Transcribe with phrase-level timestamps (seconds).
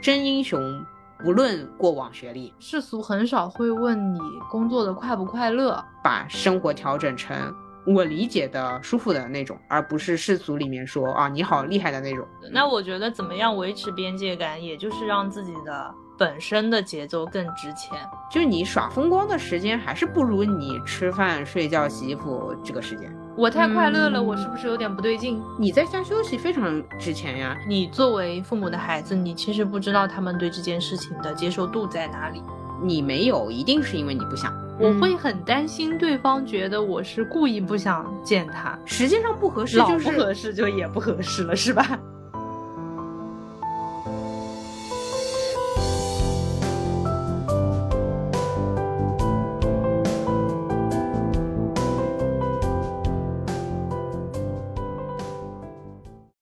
[0.00, 0.82] 真英雄
[1.18, 4.18] 不论过往学历，世俗很少会问你
[4.50, 7.54] 工作的快不快乐，把生活调整成
[7.86, 12.26] 我理解的舒服的那种，而不是世俗里面说啊你好厉害的那种。
[12.50, 17.98] 那我觉得怎么样维持边界感，也就是让自己的本身的节奏更值钱。
[18.30, 23.14] 就是你耍风光的时间，还是不如你吃饭、睡觉、洗衣服这个时间。
[23.36, 25.40] 我太快乐了，我是不是有点不对劲？
[25.58, 27.56] 你在家休息非常值钱呀。
[27.66, 32.42] 你作为父母的孩子，你其实不知道他们对这件事情的接受度在哪里。
[32.82, 34.52] 你没有，一定是因为你不想。
[34.78, 41.98] 我会很担心对方觉得我是故意不想见他，实际上不合适，就是不合适就也不合适了，是吧？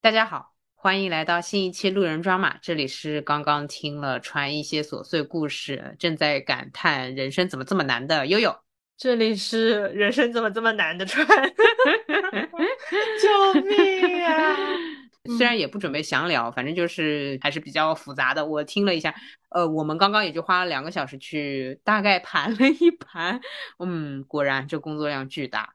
[0.08, 2.56] 大家好，欢迎来到新一期路人抓马。
[2.62, 8.56] 这里是刚刚听了传一些琐碎故事，正在感叹人生怎么这么难的悠悠。
[8.96, 11.26] 这里是人生怎么这么难的川，
[13.20, 14.56] 救命啊！
[15.36, 18.46] 虽然也不准备详聊，反正就是还是比较复杂的。
[18.46, 19.14] 我听了一下，
[19.50, 23.38] 呃，我们刚刚也就花了两个小时去大概盘了一盘，
[23.78, 25.74] 嗯，果然这工作量巨大。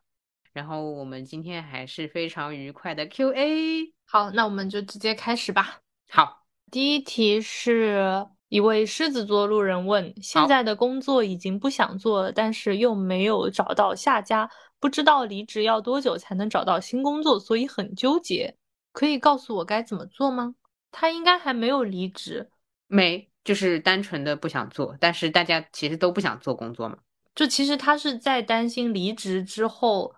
[0.53, 3.93] 然后我们今天还是非常愉快的 Q&A。
[4.13, 5.79] 好，那我们就直接开始吧。
[6.11, 14.47] 好，第一题是一位狮子座路人问：现在的工作已经不想做了，但是又没有找到下家，
[14.79, 18.55] 不知道离职要多久才能找到新工作，所以很纠结。
[18.91, 20.53] 可以告诉我该怎么做吗？
[20.91, 22.51] 他应该还没有离职，
[22.85, 24.95] 没，就是单纯的不想做。
[24.99, 26.99] 但是大家其实都不想做工作嘛。
[27.33, 30.13] 就其实他是在担心离职之后。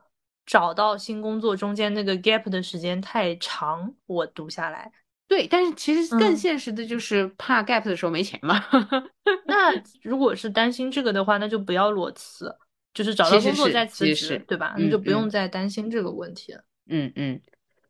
[0.45, 4.91] 找到新工作中间那个 gap 的时间太长，我读下来。
[5.27, 8.63] 对，但是其实更现实的就是怕 gap 的时候没钱嘛。
[9.47, 9.73] 那
[10.03, 12.55] 如果是担心这个的话，那就不要裸辞，
[12.93, 14.75] 就是找到工作再辞职，对吧？
[14.77, 16.63] 那就不用再担心这个问题了。
[16.87, 17.41] 嗯嗯。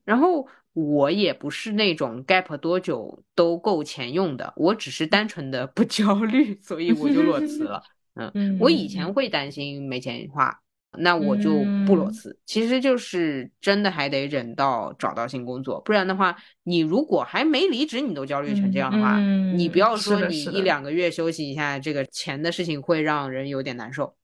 [0.06, 7.84] 然后我也不是那种 gap 多久都够钱用的，我只是单纯的不 焦虑，所以我就裸辞了。
[8.34, 10.62] 嗯，我以前会担心没钱花。
[11.00, 19.18] 那我就不裸辞，其实就是真的还得忍到找到新工作，不然的话，你如果还没离职，你都焦虑成这样的话，
[19.56, 24.16] 你不要说你一两个月休息一下，这个钱的事情会让人有点难受。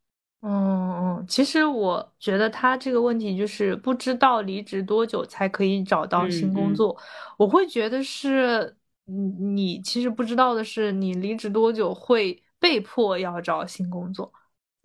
[0.43, 6.97] 嗯嗯，其实我觉得他这个问题就是不知道离职多久才可以找到新工作，
[7.37, 14.33] 我会觉得是，你你其实不知道的是，你离职多久会被迫要找新工作。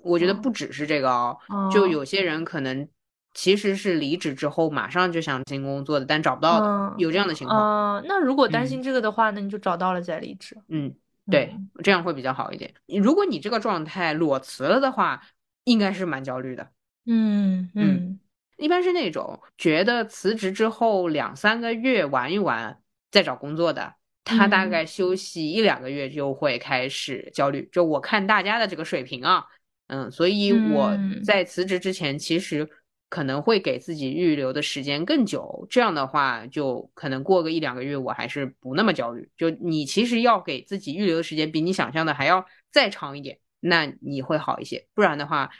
[0.06, 1.38] 我觉得不只是这个哦，
[1.72, 2.88] 就有些人可能
[3.34, 8.00] 其实是离职之后马上就想进工作的，但找不到的，有这样的情况。
[8.00, 10.56] 嗯，那如果担心这个的话，那你就找到了再离职。
[10.68, 10.94] 嗯，
[11.30, 12.72] 对，这样会比较好一点。
[12.86, 15.20] 如果你这个状态裸辞了的话，
[15.64, 16.66] 应该是蛮焦虑的。
[17.04, 18.18] 嗯嗯，
[18.56, 22.80] 一般是那种觉得辞职之后两三个月玩一玩
[23.10, 23.92] 再找工作的，
[24.24, 27.68] 他大概休息一两个月就会开始焦虑。
[27.70, 29.44] 就我看大家的这个水平啊。
[29.88, 32.68] 嗯，所以我在辞职之前，其实
[33.08, 35.66] 可能会给自己预留的时间更久。
[35.70, 39.28] 这样的话，就可能过个一两个月，我还是不那么焦虑。
[39.36, 44.86] 就你其实要给自己预留的时间比你想象的还要再长一点，那你会好一些。
[44.92, 45.50] 不然的话，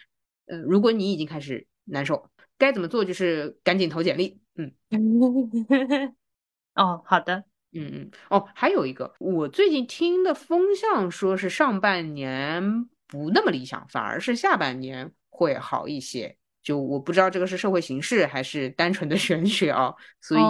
[0.47, 3.05] 呃，如果你已经开始难受，该怎么做？
[3.05, 4.41] 就是赶紧投简历。
[4.57, 4.73] 嗯，
[6.75, 12.89] 哦，好的，嗯嗯，哦，还有一个，我最近听的风向说是上半年。
[13.07, 16.37] 不那么理想，反而是下半年会好一些。
[16.63, 20.43] 就我不知道这个是社会形势还是单纯的 玄学啊，所以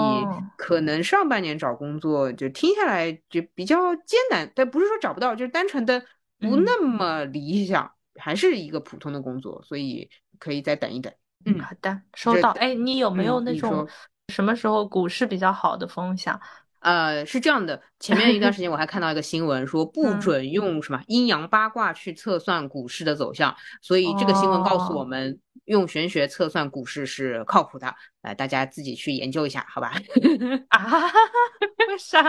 [0.56, 6.00] 可能上半年找工作就听下来就比较艰难，但不是说找不到，就是单纯的
[6.38, 10.08] 不那么理想，还是一个普通的工作，所以
[10.38, 11.12] 可以再等一等。
[11.44, 12.52] 嗯，好的，收到。
[12.52, 13.86] 哎，你有没有那种
[14.32, 16.40] 什么时候股市比较好的风向？
[16.86, 23.52] 呃，是这样的，前面一段时间我还看到一个新闻，说 不准用什么阴阳八卦去测算股市的走向，
[23.82, 27.92] 所以这个新闻告诉我们，用玄学测算股市是靠谱的，
[28.22, 29.94] 呃，大家自己去研究一下，好吧？
[30.70, 31.10] 啊？
[31.88, 32.22] 为啥？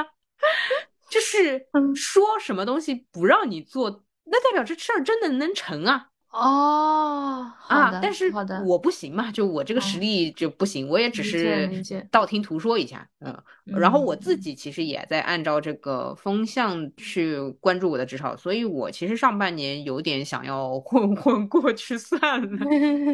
[1.11, 6.07] 就是说什么东西不让你做，那代表这事儿真的能成啊？
[6.39, 11.67] 哦，啊，但是好的，我不行嘛，就我这个实力就不行，我也只是
[12.11, 13.35] 道听途说一下，嗯，
[13.65, 22.65] 然后我自己其实也在按照这个风向去关注我的职场，所以我其实上半年有点想要混混过去算了，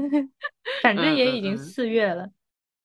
[0.84, 0.94] 反。
[0.94, 2.30] 正也已经四月了，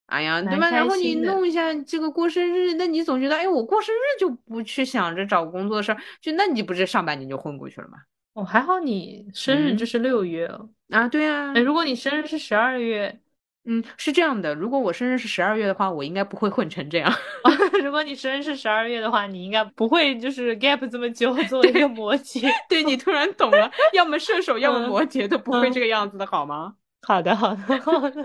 [0.06, 0.70] 哎呀，对吧？
[0.70, 7.98] 然后你弄一下这个过生日，那你总觉得，哎，我过生日就不去想着找工作的事儿，就那你不是上半年就混过去了吗？
[8.38, 10.46] 哦，还好你生日就是六月
[10.90, 11.52] 啊，对啊。
[11.56, 13.18] 哎，如果你生日是十二月，
[13.64, 17.12] 嗯，是这样的，如果我生日是十二月的话，我应该不会混成这样。
[17.82, 22.48] 如果你生日是十二月的话，你应该不会就是 gap 这么久做一个摩羯。
[22.68, 26.76] 对你突然懂了， 要么射手，要么摩羯，都不会这个样子的好吗？
[27.02, 28.22] 好的，好的，好的。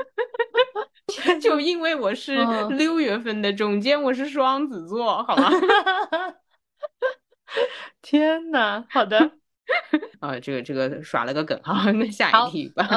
[1.41, 2.35] 就因为我是
[2.69, 5.49] 六月份的中间，我是双子座，好吗？
[8.03, 9.31] 天呐，好的。
[10.19, 12.87] 啊，这个这个耍了个梗哈，那下一题吧。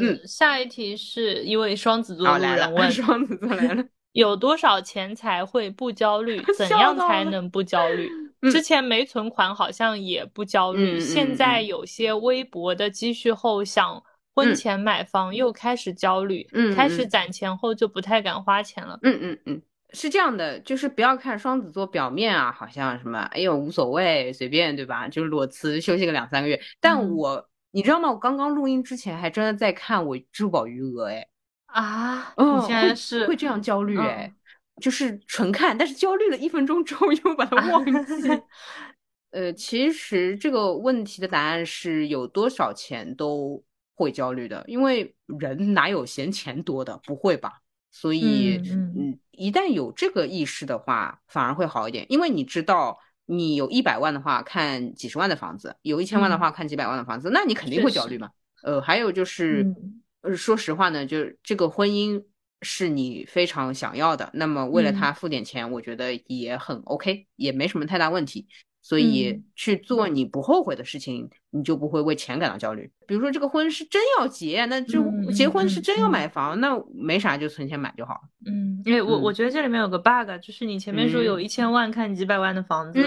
[0.00, 6.42] 嗯，下一题是一位双子座路人 问：双子座来了，有多少钱才会不焦虑？
[6.56, 8.08] 怎样才能不焦虑？
[8.50, 14.02] 之前没存款好像也不焦虑，现在有些微薄的积蓄后想。
[14.38, 18.98] 婚前买房又开始焦虑，嗯，开始攒钱后就不太敢花钱了。
[19.00, 19.62] 嗯嗯嗯，
[19.92, 25.08] 是这样的，就是不要看双子座表面啊，好像什么，哎呦无所谓，随便，对吧？
[25.08, 26.60] 就是裸辞休息个两三个月。
[26.80, 28.10] 但我你知道吗？
[28.10, 31.26] 我刚刚录音之前还真的在看我支付宝余额，哎
[31.66, 34.32] 啊，你，现在是会这样焦虑，哎，
[34.80, 38.42] 就是纯看，但是焦虑了一分钟之后又把它忘记。
[39.30, 43.62] 呃，其实这个问题的答案是有多少钱都。
[43.98, 47.00] 会焦虑的，因为人哪有嫌钱多的？
[47.04, 47.62] 不会吧？
[47.98, 48.60] 所以，
[48.94, 52.04] 嗯，一旦有这个意识的话，反而会好一点。
[52.10, 58.28] 因为你知道，你有一百万的话看几十万的房子，有一千万的话看几百万的房子，那你肯定会焦虑嘛。
[58.62, 59.74] 呃，还有就是，
[60.20, 62.22] 呃，说实话呢，就是这个婚姻
[62.60, 68.46] 是你非常想要的，那么为了他付点钱，我觉得也很 OK，也没什么太大问题。
[68.86, 72.88] 所以去做你不后悔的事情，你就不会为钱感到焦虑。
[73.04, 75.02] 比如说这个婚是真要结，那就
[75.32, 78.20] 结婚是真要买房，那没啥就存钱买就好了。
[78.46, 83.02] 嗯，因为我我觉得这里面有个 bug，就是你前面说有一千万看几百万的房子，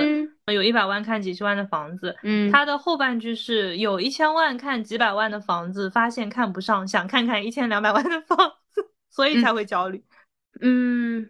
[0.48, 8.38] 有一百万看几十万的房子，嗯，它的后半句是有一千万看几百万的房子，发现看不上，想看看一千两百万的房
[8.68, 10.04] 子， 所以才会焦虑。
[10.60, 11.30] 嗯，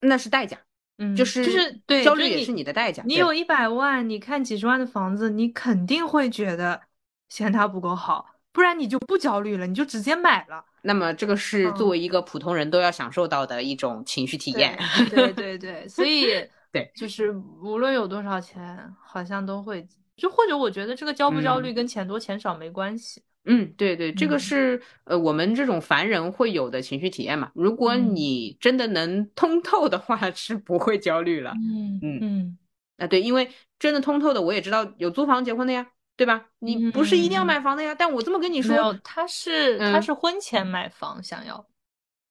[0.00, 0.56] 那是代价。
[0.98, 3.02] 嗯，就是就是对，焦虑也是你的代价。
[3.06, 6.80] 你有一百万，你看几十万的房子，你肯定会觉得
[7.28, 10.64] 嫌它不够好，不然你就不焦虑了，你就直接买了。
[10.82, 14.78] 那么这个是作为一个普通人都要享受到的一种情绪体验。
[15.08, 16.26] 对对对，所以
[16.72, 17.30] 对，就是
[17.62, 19.86] 无论有多少钱，好像都会
[20.16, 23.20] 就或者我觉得这个焦不焦虑跟钱多钱少没关系。
[23.20, 23.31] 嗯，
[23.76, 27.50] 对对，这个是呃我们这种凡人会有的情绪体验嘛。
[27.54, 31.52] 如果你真的能通透的话， 是不会焦虑了。
[31.56, 32.58] 嗯嗯嗯，
[32.98, 33.50] 啊对，因为
[33.80, 35.84] 真的通透的，我也知道有租房结婚的呀，
[36.16, 36.50] 对吧？
[36.60, 37.92] 你不是一定要买房的呀。
[37.92, 41.66] 但我这么跟你说，他是他是婚前买房想要，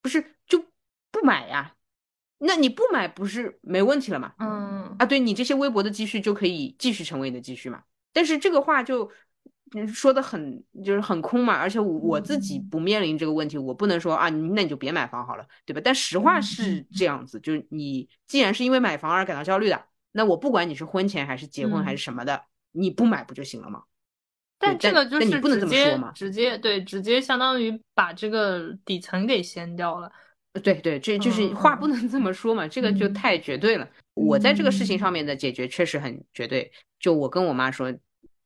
[0.02, 0.64] 不是就
[1.12, 1.76] 不买呀？
[2.40, 4.34] 那你不买不是没问题了嘛？
[4.40, 7.84] 嗯啊，对你这些微薄的积蓄就可以继续成为你的积蓄嘛。
[8.14, 9.12] 但是这个话就。
[9.88, 15.80] 说的很就是很空嘛，而且我自己不面临这个问题，我不能说啊，那你就别买房好了，对吧？
[15.82, 19.82] 但实话是这样子，就是你既然是因为买房而感到焦虑的，
[20.12, 23.84] 那我不管你是婚前还是结婚还是什么的，你不买不就行了吗？
[24.60, 30.12] 但这个就是直接直接对直接相当于把这个底层给掀掉了。
[30.62, 33.88] 对对，这就是话不能这么说嘛，这个就太绝对了。
[34.16, 37.90] 我在这个事情上面的解决确实很绝对，就我跟我妈说。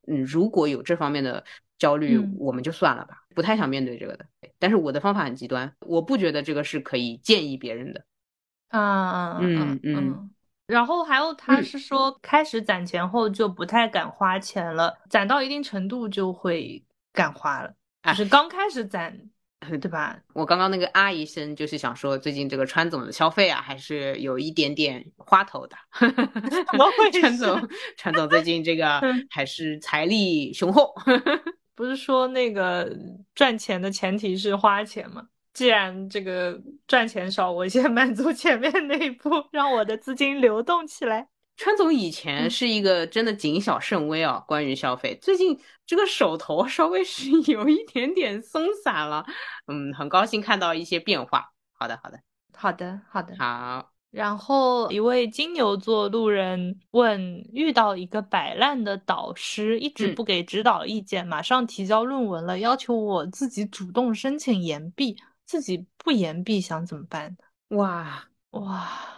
[0.06, 1.44] 嗯，如果有这方面的
[1.78, 4.26] 焦虑，我们就算了吧，不太想面对这个的。
[4.58, 8.04] 但是我的方法很极端，我不觉得这个是可以建议别人的。
[8.68, 10.30] 啊，嗯嗯。
[10.66, 17.72] 然后还有，他是说开始攒钱后就不太敢花钱了，攒到一定程度就会敢花了，
[18.04, 19.30] 就是刚开始攒。
[19.80, 20.16] 对吧？
[20.32, 25.76] 我刚刚那个啊一声，就是想说，最近这个川总的消费啊，还是有一点点花头的。
[25.98, 27.10] 怎么会？
[27.20, 30.94] 川总，川总最近这个 还是财力雄厚。
[31.74, 32.90] 不是说那个
[33.34, 35.26] 赚钱的前提是花钱吗？
[35.52, 41.28] 既然这个赚钱少，我先满足前面那一步，让我的资金流动起来。
[41.56, 49.24] 川总以前是一个真的谨小慎微啊，关于消费，最近这个手头 稍微是有一点点松散了，
[49.66, 51.50] 嗯，很高兴看到一些变化。
[51.72, 52.20] 好的，好的，
[52.54, 53.92] 好的，好的，好。
[54.10, 57.20] 然后一位金牛座路人问：
[57.52, 67.36] 遇到一个摆烂的导师，一直不给指导意见，马上提交论文了，要求我自己主动申请延毕，自己不延毕想怎么办？
[67.70, 69.15] 哇哇！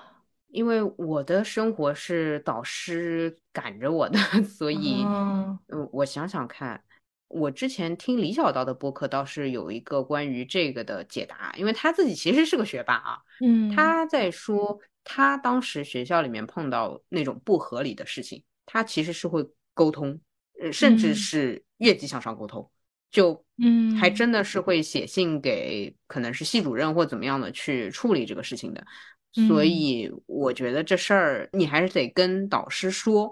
[0.58, 5.56] 因为我的生活是导师赶着我的， 所以，嗯，
[5.92, 6.82] 我想想看，
[7.28, 20.18] 我之前听李小刀的播客，倒是有一个关于这个的解答，因为他自己其实是个学霸啊，嗯，他在说他当时学校里面碰到那种不合理的事情，他其实是会沟通，
[20.60, 22.68] 呃，甚至是越级向上沟通，
[23.12, 28.84] 就嗯，还真的是会写信给可能是系主任或怎么样的去处理这个事情的。
[29.32, 33.30] 所以我觉得这事儿你还是得跟导师说。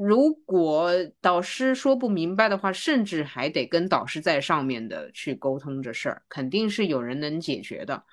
[0.00, 8.04] 如果导师说不明白的话，甚至还得跟导师在上面的去沟通这事儿，肯定是有人能解决的。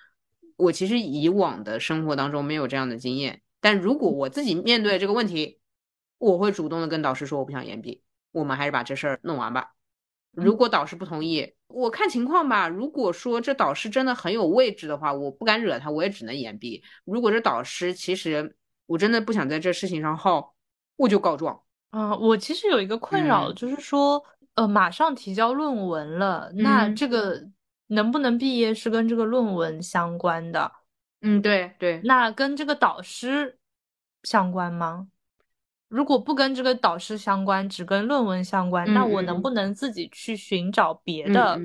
[0.56, 5.60] 我其实以往的生活当中没有这样的经验，但如果我自己面对这个问题，
[6.18, 8.02] 我会主动的跟导师说我不想延毕，
[8.32, 9.75] 我们还是把这事儿弄完吧。
[10.36, 12.68] 如果导师不同意，我看情况吧。
[12.68, 16.84] 如果说这导师真的很有位置的话，我不敢惹他，我也只能言毕。
[17.06, 20.56] 如果这导师其实我真的不想在这事情上耗，
[20.98, 21.62] 我就告状。
[21.90, 24.24] 啊，我其实有一个困扰，就是说，
[24.56, 27.42] 呃，马上提交论文了，那这个
[27.88, 30.72] 能不能毕业是跟这个论文相关的。
[31.22, 32.02] 嗯，对对。
[32.04, 33.58] 那跟这个导师
[34.24, 35.08] 相关吗？
[35.96, 41.60] 如果不跟这个导师相关，只跟论文相关，那我能不能自己去寻找别的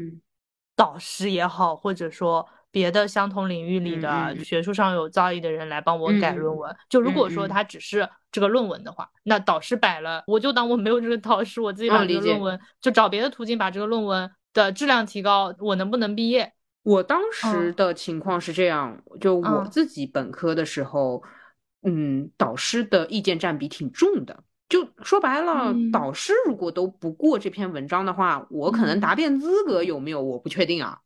[0.76, 2.46] 导师也好，或者说？
[2.72, 6.72] 别的相同领域里的学术上有造诣的人来帮我改论文。
[6.88, 15.52] 就如果说他只是这个论文的话，那导师摆了，我就当我没有这个导师，我自己把这个论文就找别的途径把这个论文的质量提高。
[15.58, 16.52] 我能不能毕业？
[16.84, 21.20] 我当时的情况是这样，就我自己本科的时候，
[21.82, 24.42] 嗯，导师的意见占比挺重的。
[24.68, 30.98] 就说白了，导师如果都不过这篇文章的话，我可能答辩资格有没有我不确定啊。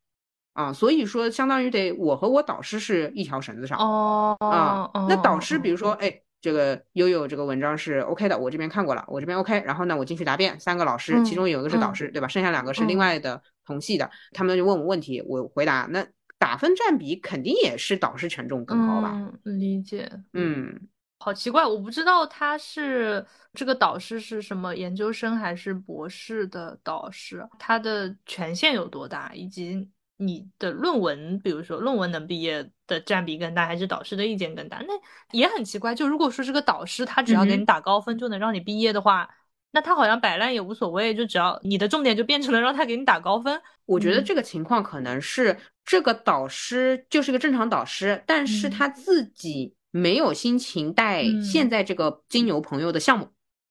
[0.52, 4.90] 啊，所以说相当于得我和我导师是一条绳子上哦啊。
[5.09, 12.28] 那导师比如说，哎，这个悠悠这个文章是 OK 的，我这边看过了，我这边 OK，然后呢，我进去答辩，三个老师，其中有一个是导师，对吧？
[12.28, 16.07] 剩下两个是另外的同系的，他们就问我问题，我回答，那
[16.38, 19.32] 打分占比肯定也是导师权重更高吧？
[19.44, 20.88] 理解，嗯，
[21.18, 29.88] 好奇怪，我不知道他是这个导师是什么研究生还是博士的导师，他的权限有多大，以及。
[30.16, 34.80] 你的论文，比如说论文能毕业的占比更大，还是导师的意见更大？
[34.86, 34.94] 那
[35.32, 35.92] 也很奇怪。
[35.92, 39.28] 就如果说这个导师他只要给你打高分就能让你毕业的话，
[39.72, 41.12] 那他好像摆烂也无所谓。
[41.12, 43.60] 就只要你的重点就变成了让他给你打高分。
[43.86, 53.28] 我觉得这个情况可能是这个导师就是个正常导师，但是他自己没有心情带现在这个金牛朋友的项目，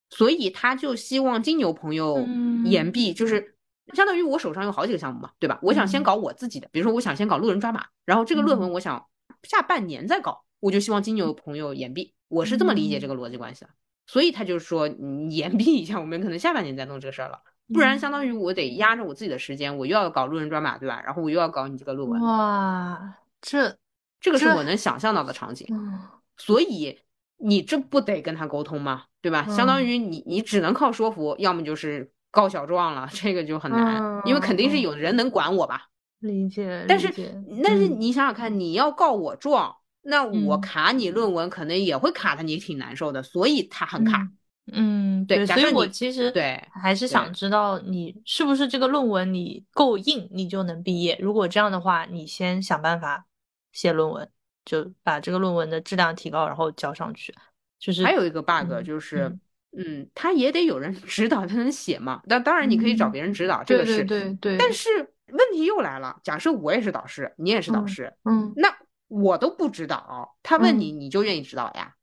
[0.10, 2.26] 所以他就希望金牛朋友
[2.66, 3.52] 延毕，就是。
[3.94, 5.60] 相当于我手上有好几个项目嘛，对吧？
[5.62, 9.06] 我想先搞我自己的，比如说我想先搞路人抓马，然后这个论文我想
[9.44, 13.72] 下半年再搞，我就希望金牛朋友延毕，我是这么理解这个逻辑关系的。
[14.08, 17.42] 所以他就是说你延毕一下，我们可能下半年再弄这个事儿了，
[17.74, 21.02] 不然相当于我得压着我自己的时间，我又要搞路人专码，对吧？
[21.04, 22.22] 然后我又要搞你这个论文。
[22.22, 23.76] 哇，这
[24.22, 25.68] 这个是我能想象到的场景。
[26.38, 27.00] 所以
[27.38, 29.04] 你这不得跟他沟通吗？
[29.22, 29.46] 对吧？
[29.48, 32.12] 相当于你你只能靠说服，要么就是。
[32.36, 35.84] 告小状了，这个就很难，因为肯定是有人能管我吧。
[36.18, 37.14] 理解，但是
[37.64, 44.28] 但是你想想看，你要告我状，那我卡你论文可能也会卡的你挺难受的，所以他很卡。
[44.72, 51.18] 嗯，对，所以我其实对还是想知道你是不是这个论文你够硬，你就能毕业。
[51.22, 53.26] 如果这样的话，你先想办法
[53.72, 54.30] 写论文，
[54.66, 57.34] 就把这个论文的质量提高，然后交上去。
[57.80, 59.38] 就是还有一个 bug 就是。
[59.76, 62.22] 嗯，他也得有人 指导，他能写嘛？
[62.26, 64.56] 那当然，你可以找别人指导，这个是对对。
[64.56, 68.72] 但是问题又来了，假设我也是导师，你也是导师，嗯，那
[69.08, 71.96] 我都不指导，他问你，你就愿意指导呀？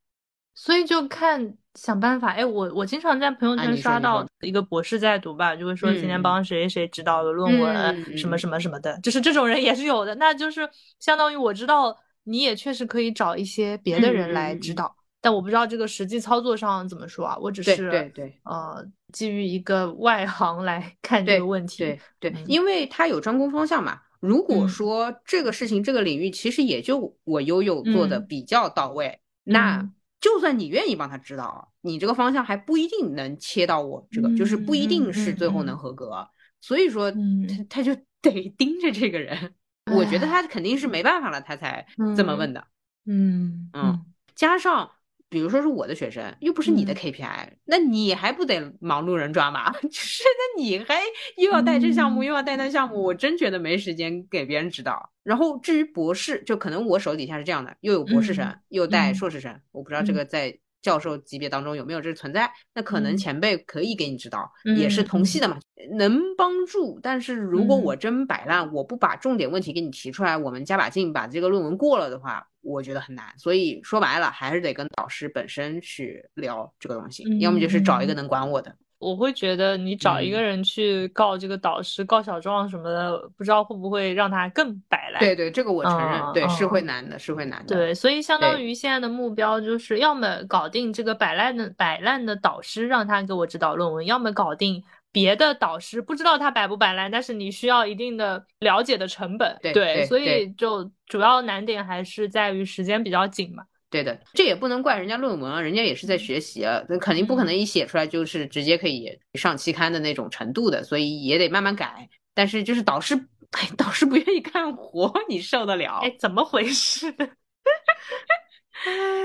[0.60, 2.32] 所以就看想办法。
[2.32, 10.14] 哎，我我经常在朋友圈刷到一个博士在读吧，就会说今天帮谁谁指导了论文，什么什么什么的，就是这种人也是有的。
[10.16, 14.94] 那就是相当于我知道你也确实可以找一些别的人来指导。
[15.22, 23.98] 但我不知道这个实际操作上怎么说啊，我只是对对呃，基于一个外行来看这个问题，对对，因为他有专攻方向嘛。
[24.20, 29.88] 如果说这个事情这个领域其实也就我悠悠做的比较到位，那
[30.20, 36.28] 就算你愿意帮他指导，你这个方向还不一定能切到我这个，就是不一定是最后能合格。
[36.60, 39.54] 所以说他他就得 盯着这个人，
[39.86, 41.86] 我觉得他肯定是没办法了，他才
[42.16, 42.66] 这么问的。
[43.06, 44.90] 嗯嗯，加上。
[45.30, 49.70] 比如说是我的学生，又不是你的 KPI，那你还不得忙路人抓马？
[49.80, 51.00] 就是那你还
[51.36, 55.10] 又要带这项目，又要带那项目，我真觉得没时间给别人指导。
[55.22, 65.58] 然后至于博士，就可能我手底下是这样的，又有博士生，又带硕士生，我不知道这个在教授级别当中有没有这存在，那可能嗯前辈可以给你指导，也是嗯同系的嘛，
[65.96, 66.98] 能帮助。
[67.00, 73.26] 但是如果嗯我真摆烂，我不把重点问题给你提出来，我们加把劲把这个论文过了的话，我觉得很难。
[73.36, 78.74] 所以说白了，还是得跟导师本身去聊这个东西，要么就是找一个嗯能管我的。
[78.98, 85.18] 我会觉得你找一个嗯人去告这个导师、告小状什么的，不知道会不会让他更摆烂。
[85.20, 87.74] 对对，这个我承认，嗯对，是会嗯难的，是会难的。
[87.74, 99.58] 对，所以相当于现在的目标就是要么搞定这个摆烂的摆烂的导师，让他给我指导论文；要么搞定别的导师，不知道他摆不摆烂，但是你需要一定的了解的成本。
[99.62, 103.64] 对对所以就主要难点还是在于时间比较紧嘛。
[103.90, 112.08] 对的，这也不能怪人家论文啊，人家也是在学习啊，那肯定不可能一写出来就是直接可以上期刊的那种程度的，所以也得慢慢改。
[112.32, 113.16] 但是就是导师，
[113.50, 115.98] 哎，导师不愿意干活，你受得了？
[116.04, 117.12] 哎，怎么回事？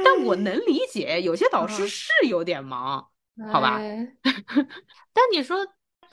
[0.03, 3.07] 但我能理解，有些导师嗯是有点忙，
[3.53, 4.07] 好吧哎
[5.13, 5.65] 但你说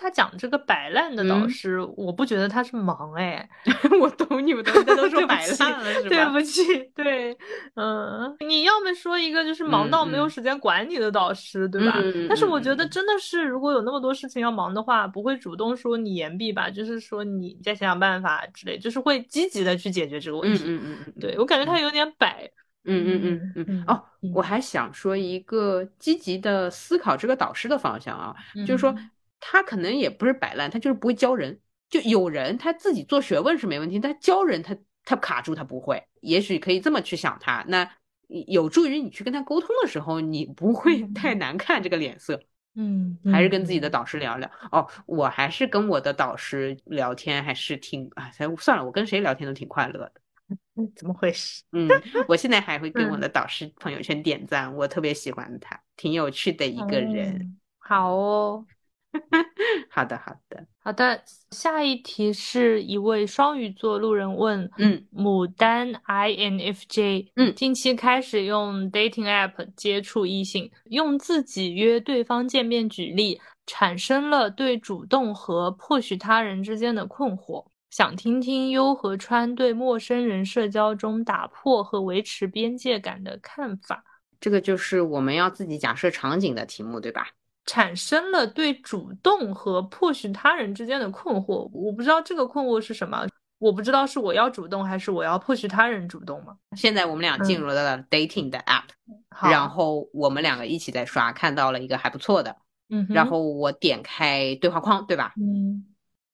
[0.03, 3.49] 他讲这个摆烂的导嗯师，我不觉得他是忙哎。
[4.01, 6.09] 我懂你们大家都 说摆烂了 是吧？
[6.09, 6.63] 对不起，
[6.95, 7.37] 对，
[7.77, 11.97] 嗯，你要么说一个就是忙到没有时间管你的导师，对吧？
[12.29, 20.65] 但是我觉得真的是，如果有那么多事情要忙的话，不会主动说你言毕吧，就是说你再想想办法之类，就是会积极的去解决这个问嗯题。
[20.67, 22.51] 嗯嗯嗯，对我感觉他有点摆，
[22.85, 23.85] 嗯嗯嗯嗯嗯。
[23.87, 28.35] 哦，嗯我还想说一个积极的思考这个导师的方向啊，
[28.67, 29.11] 就是说嗯
[29.45, 31.59] 他可能也不是摆烂，他就是不会教人。
[31.91, 37.91] 就有人他自己做学问是没问题，但教人他他卡住他不会，也许可以这么去想他，那
[38.29, 42.41] 有助于你去跟他沟通的时候，你不会嗯太难看这个脸色。
[42.77, 44.51] 嗯，还是跟自己的嗯导师聊聊。
[44.71, 50.13] 哦，我还是跟我的导师聊天，还是挺啊，才算了，我跟谁聊天都挺快乐的。
[50.77, 51.63] 嗯怎么回事？
[51.73, 51.89] 嗯，
[52.27, 57.35] 我现在还会跟我嗯的导师朋友圈点赞，我特别喜欢他，挺有趣的一个人。
[57.35, 58.65] 嗯好哦。
[59.91, 84.03] 好的，好的，好的，下一题是一位双鱼座路人问，嗯，牡丹 INFJ，嗯近期开始用 dating app 接触异性，用自己约对方见面举例，产生了对主动和迫许他人之间的困惑，想听听优和川对陌生人社交中打破和维持边界感的看法。
[84.41, 87.29] 这个就是我们要自己假设场景的题目，对吧？
[87.65, 93.27] 产生了对主动和迫使他人之间的困惑，我不知道这个困惑是什么，
[93.59, 96.57] 我不知道是我要主动还是我要迫使他人主动吗？
[96.77, 98.85] 现在我们俩进入了 dating 的 app，、
[99.31, 102.57] 好，然后我们两个一起在刷，看到了一个还不错的，
[102.89, 105.33] 嗯，然后我点开对话框，对吧？
[105.37, 105.87] 嗯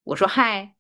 [0.04, 0.74] 我说嗨，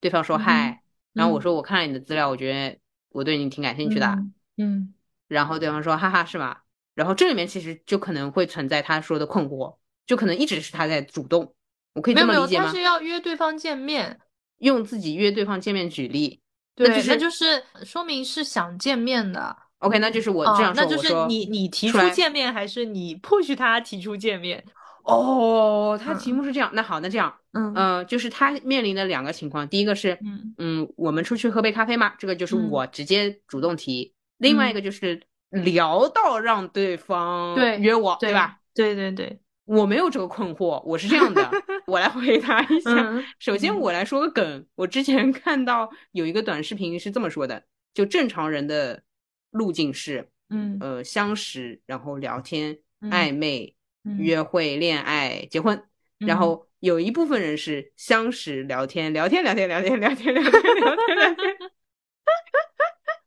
[0.00, 0.82] 对方说嗨，
[1.14, 4.94] 然后我嗯说我看了你的资料，我觉得我对你挺感兴趣的，嗯嗯
[5.26, 6.58] 然后对方说哈哈是吗？
[6.94, 11.54] 然后这里面其实就可能会存在他说的困惑，就可能一直是他在主动，
[11.94, 12.82] 我可以没有没有，这么理解吗他是？
[12.82, 14.18] 要约对方见面，
[14.58, 16.40] 用自己约对方见面举例，
[16.74, 19.56] 对，那就是那就是说明是想见面的。
[19.78, 24.64] OK，那就是我哦这样说，那就是你你提出见面，还是你迫许他提出见面？
[25.04, 32.14] 哦，他题嗯目是这样，那好，那这样，嗯嗯、就是他面临的两个情况，第一个是，嗯嗯，我们出去喝杯咖啡吗？
[32.18, 38.58] 这个就是嗯我直接主动提，另外一嗯个就是聊到让对方对约我，对吧？？
[38.74, 41.50] 对对对，我没有这个困惑，我是这样的，
[41.86, 42.90] 我来回答一下。
[42.90, 43.24] 嗯。
[43.38, 49.02] 首先，嗯我来说个梗，我之前看到有一个短视频是这么说的，就正常人的
[49.50, 50.78] 路径是，嗯。
[50.80, 53.34] 呃，相识，然后聊天、嗯暧。
[53.34, 53.74] 昧、
[54.04, 54.18] 嗯。
[54.18, 55.82] 约会、恋爱、结婚，
[56.18, 61.56] 然嗯后有一部分人是相识、聊天、聊天、聊天、聊天、聊天、聊天、聊天、聊天。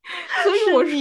[0.43, 0.95] 所以我是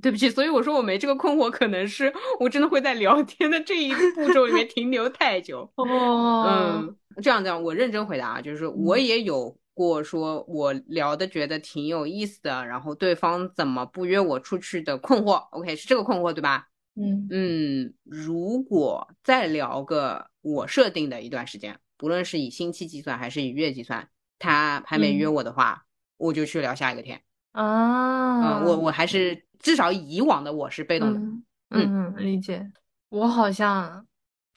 [0.00, 5.70] 对不起，所以我说我没这个困惑，可能是我真的会在聊天的这一步骤里面停留太久。
[5.76, 15.34] 哦，嗯，这样这样，我认真回答啊，就是我嗯也有过说我聊的觉得挺有意思的，然后对方怎么不约我出去的困惑。
[15.50, 16.68] OK，是这个困惑对吧？
[16.94, 24.08] 嗯嗯，如果再聊个我设定的一段时间，不论是以星期计算还是以月计算，
[24.38, 25.84] 他还没约嗯我的话，
[26.16, 27.20] 我就去聊下一个天。
[27.64, 31.18] 啊，嗯，我我还是至少以往的我是被动的。
[31.18, 32.70] 嗯嗯嗯理解。
[33.08, 34.06] 我好像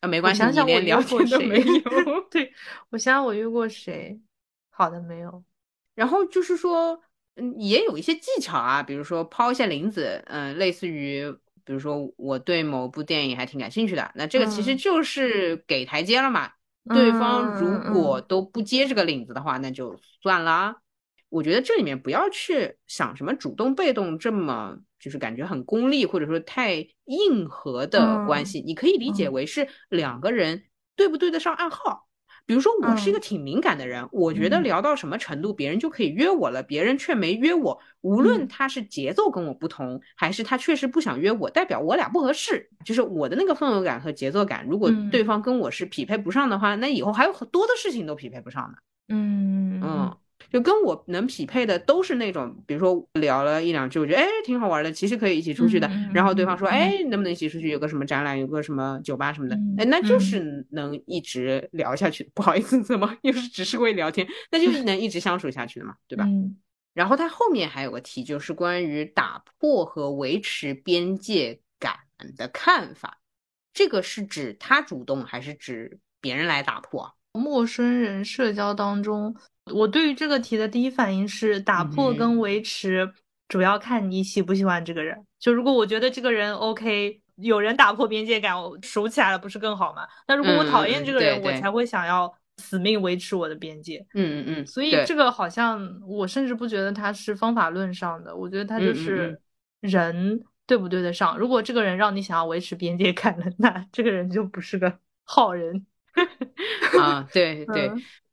[0.02, 1.82] 啊，没关系，你想想我约连聊过都没有。
[2.30, 2.54] 对，
[2.92, 4.20] 我想想我约过谁？
[4.70, 5.44] 好的，没有。
[5.96, 7.02] 然后就是说，
[7.36, 11.32] 嗯，也有一些技巧啊，比如说抛一些林子，嗯、类似于，
[11.66, 16.52] 比如说我对某部电影还挺感兴趣的，那这个其实嗯就是给台阶了嘛。
[16.90, 20.76] 对方嗯如嗯果都不接这个领子的话，那就算了啊。
[21.32, 30.66] 我觉得这里面不要去想什么主动被动这么就是感觉很功利或者说太硬核的关系，你可以理解为是两个人
[30.96, 32.08] 对不对得上暗号。
[32.46, 42.70] 比如说我是一个挺敏感的人，我觉得聊到什么程度别人就可以约我了，别人却没约我，无论他是节奏跟我不同，还是他确实不想约我，代表我俩不合适。
[42.84, 48.78] 就是我的那个氛围感和节奏感，如果对方跟我是匹配不上的话，那以后还有很多的事情都匹配不上的。
[49.16, 50.18] 嗯嗯。
[50.52, 55.90] 就跟我能匹配的都是那种，比如说聊了一两句，我觉得哎挺好玩的，其实可以一起出去的。
[56.14, 62.30] 然后对方说哎能不能一起出去，有个什么展览，有个什么酒吧什么的，哎那就是能一直聊下去。
[62.34, 66.28] 不好意思，怎么又是只是会聊天，那就是 能一直相处下去的嘛，对吧？
[66.94, 71.96] 然后他后面还有个题，就是关于打破和维持边界感
[72.36, 73.22] 的看法，
[73.74, 77.16] 这个是指他主动还是指别人来打破？
[77.32, 79.34] 陌生人社交当中。
[79.74, 83.14] 我对于这个题的第一反应是打破跟维持，
[83.48, 85.16] 主要看你喜不喜欢这个人。
[85.40, 90.08] 就如果我觉得这个人 OK，有人打破边界感，我熟起来了不是更好吗？
[90.28, 94.06] 那如果我讨厌这个人，我才会想要死命维持我的边界。
[94.14, 94.66] 嗯嗯嗯。
[94.66, 99.40] 所以这个好像我甚至不觉得他是方法论上的，我觉得他就是
[99.80, 101.38] 人对不对得上。
[101.38, 105.86] 如果这个人让你想要维持边界感了， 那这个人就不是个好人。
[107.00, 107.92] 啊，对对。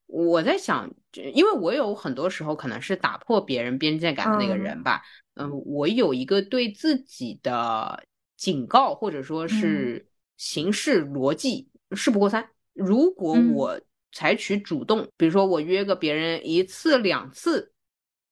[0.09, 5.03] 我在想，因为我有很多时候可能是打破别人边界感的那个人吧。
[5.35, 8.03] 嗯，我有一个对自己的
[8.35, 12.49] 警告，或者说是行事逻辑，事不过三。
[12.73, 13.79] 如果我
[14.11, 17.75] 采取主动，比如说我约个别人一次两次，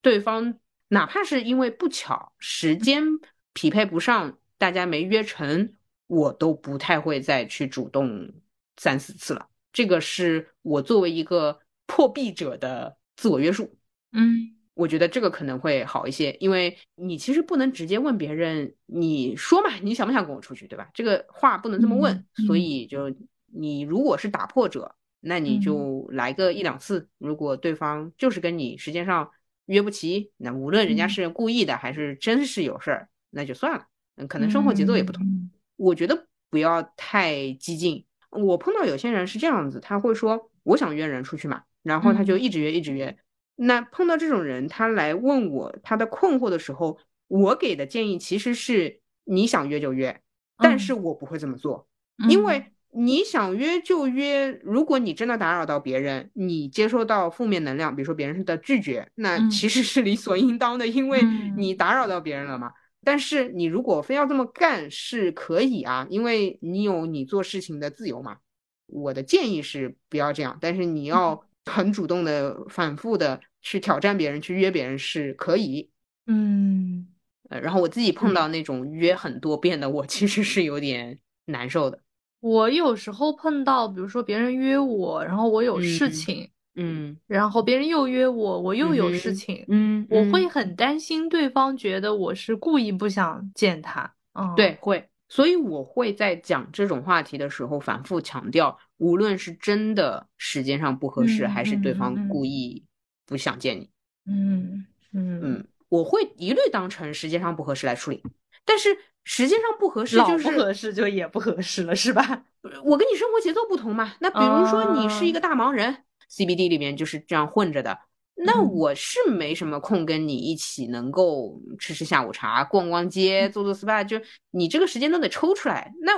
[0.00, 0.58] 对方
[0.88, 3.04] 哪怕是因为不巧时间
[3.52, 5.74] 匹配不上，大家没约成，
[6.06, 8.32] 我都不太会再去主动
[8.78, 9.46] 三四次了。
[9.74, 11.60] 这个是我作为一个。
[11.86, 13.76] 破壁者的自我约束，
[14.12, 20.88] 嗯，我觉得这个可能会好一些，因为你其实不能直接问别人，你说嘛，你想不想跟我出去，对吧？
[20.92, 23.14] 这个话不能这么问，所以就
[23.46, 29.30] 你如果是打破者，那你就来个一两次，如果对方就是跟你时间上
[29.66, 38.04] 约不齐，那无论人家是故意的还是真是有事儿，那就算了，嗯，可能生活节奏也不同，我觉得不要太激进。
[38.30, 41.62] 我碰到有些人是这样子，他会说我想约人出去嘛。
[41.86, 43.16] 然后他就一直约，一直约。
[43.54, 50.20] 那碰到这种人，他来问我他的困惑的时候，我给的建议其实是你想约就约，
[50.58, 51.88] 但是我不会这么做，
[52.28, 54.50] 因为你想约就约。
[54.64, 61.22] 如果你真的打扰到别人，你接收到负面能量，比如说别人的拒绝，那其实是理所应当的，因为
[61.56, 62.72] 你打扰到别人了嘛。
[63.04, 68.38] 但是你如果非要这么干，是可以啊，因为你有你做事情的自由嘛。
[68.86, 71.42] 我的建议是不要这样，但是你要。
[71.66, 75.90] 很主动的、反复的去挑战别人、去约别人是可以，
[76.26, 77.06] 嗯，
[77.48, 82.00] 呃，然后我自己碰到那种约很多遍的，我其实是有点难受的。
[82.40, 95.08] 我有时候碰到，比如说别人约我，然后我有事情，嗯，然后别人又约我，我又有事情，嗯，我会很担心对方觉得我是故意不想见他，嗯，对，会。
[95.28, 102.84] 所以我会在讲这种话题的时候反复强调，无论是真的时间上不合适，还是对方故意
[103.26, 103.90] 不想见你，
[104.26, 108.22] 嗯嗯嗯，我会一律当成时间上不合适来处理。
[108.64, 112.44] 但是时间上不合适，就是不合适就也不合适了，是吧？
[112.84, 114.14] 我跟你生活节奏不同嘛。
[114.20, 117.98] 那比如说你是一个大忙人，CBD 里面就是这样混着的。
[118.38, 125.94] 那我是没什么空跟你一起能够吃吃下午茶、逛逛街、做做 SPA，就你这个时间都得抽出来。
[126.02, 126.12] 那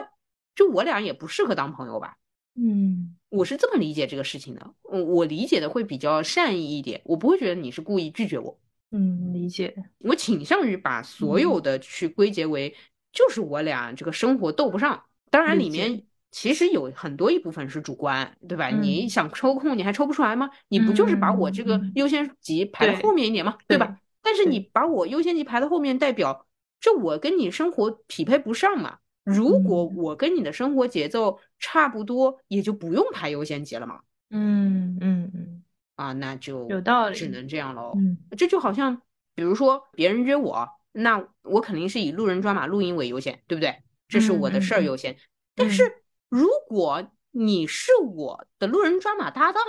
[0.57, 2.17] 就我俩也不适合当朋友吧？
[2.61, 4.75] 嗯，我是这么理解这个事情的。
[4.83, 8.59] 我我理解的会比较善意一点，我不会觉得你是故意拒绝我。
[8.91, 9.75] 嗯，理解。
[9.99, 12.75] 我倾向于把所有的去归结为
[13.13, 15.05] 就是我俩这个生活斗不上。
[15.31, 16.03] 当然里面。
[16.31, 18.69] 其实有很多一部分是主观，对吧？
[18.69, 20.51] 你想抽空，你还抽不出来吗？
[20.69, 23.57] 你不就是把我这个优先级排在后面一点吗？
[23.67, 23.99] 对吧？
[24.21, 26.47] 但是你把我优先级排到后面，代表
[26.81, 28.99] 这我跟你生活匹配不上嘛？
[29.29, 34.01] 如果我跟你的生活节奏差不多，也就不用排优先级了嘛？
[34.31, 35.63] 嗯嗯嗯，
[35.97, 37.93] 啊，那就有道理，只能这样喽。
[37.97, 39.01] 嗯，这就好像，
[39.35, 43.83] 比如说别人约我，那我肯定是以路人抓马录音为优先，对不对？
[44.09, 45.17] 这是我的事儿优先，
[45.55, 46.03] 但是。
[46.31, 49.65] 如果你是我的路人抓马搭档，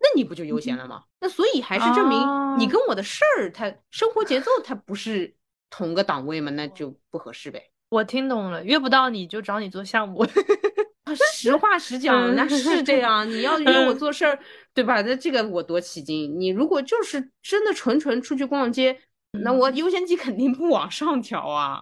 [0.00, 1.04] 那你不就优先了吗？
[1.20, 2.18] 那所以还是证明
[2.58, 5.36] 你跟我的事儿，他生活节奏他不是
[5.70, 7.69] 同个档位嘛，那就不合适呗。
[7.90, 10.24] 我听懂了，约不到你就找你做项目。
[11.34, 13.28] 实话实讲，那是这样。
[13.28, 14.38] 你要约我 做事儿，
[14.72, 15.02] 对吧？
[15.02, 16.38] 那这个我多起劲。
[16.38, 18.96] 你如果就是真的纯纯出去逛街，
[19.42, 21.80] 那我优先级肯定不往上调啊。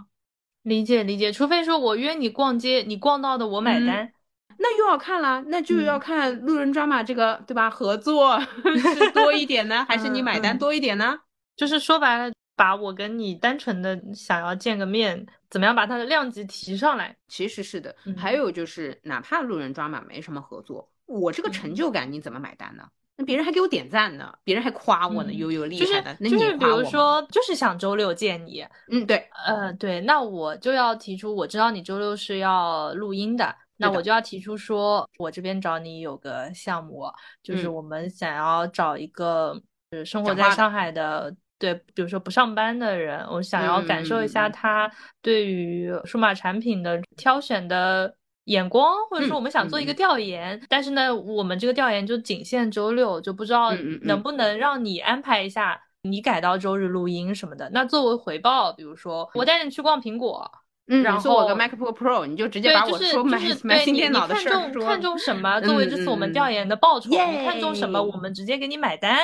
[0.63, 4.11] 理解理解，除非说我约你逛街，你逛到的我买单，
[4.59, 7.69] 那又要看了，那就要看路人抓马这个，对吧？
[7.69, 8.41] 合作
[8.95, 11.21] 是多一点呢，还是你买单多一点呢？
[11.55, 17.17] 就是说白了，把我跟你单纯的想要见个面，怎么样把它的量级提上来？
[17.29, 22.83] 其实是的，还有就是，哪怕路人抓马没什么合作，我这个成就感你怎么买单呢？
[23.17, 26.17] 那别人还给我点赞呢，别人还夸我呢，悠悠厉害的。
[26.21, 28.65] 那就是比如说，就是想周六见你。
[28.91, 37.07] 嗯，对，呃，对，那我就要提出，我知道你周六是要录音的，那我就要提出说，我这边找你有个项目，
[37.43, 44.91] 就是我们想要找一个，呃，生活在上海的，对，比如说不上班的人，我想要感受一下他
[45.21, 48.15] 对于数码产品的挑选的。
[48.49, 57.69] 眼光，或者说我们想做一个调研，但是呢，我们这个调研就仅限周六，就不知道能不能让你安排一下，你改到周日录音什么的。
[57.75, 60.51] 那作为回报，比如说我带你去逛苹果，
[60.89, 64.85] 嗯，然后我个 MacBook Pro，你就直接把我说买买新电脑的事儿说。
[64.85, 65.61] 看中什么？
[65.61, 68.03] 作为这次我们调研的报酬，你看中什么？
[68.03, 69.19] 我们直接给你买单，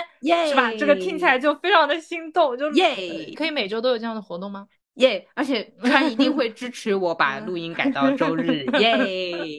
[0.48, 0.70] 是吧？
[0.78, 3.32] 这个听起来就非常的心动，就耶！
[3.34, 4.66] 可以每周都有这样的活动吗？
[4.96, 5.26] 耶！
[5.34, 8.64] 而且川一定会 支持我把录音改到周日。
[8.78, 9.58] 耶！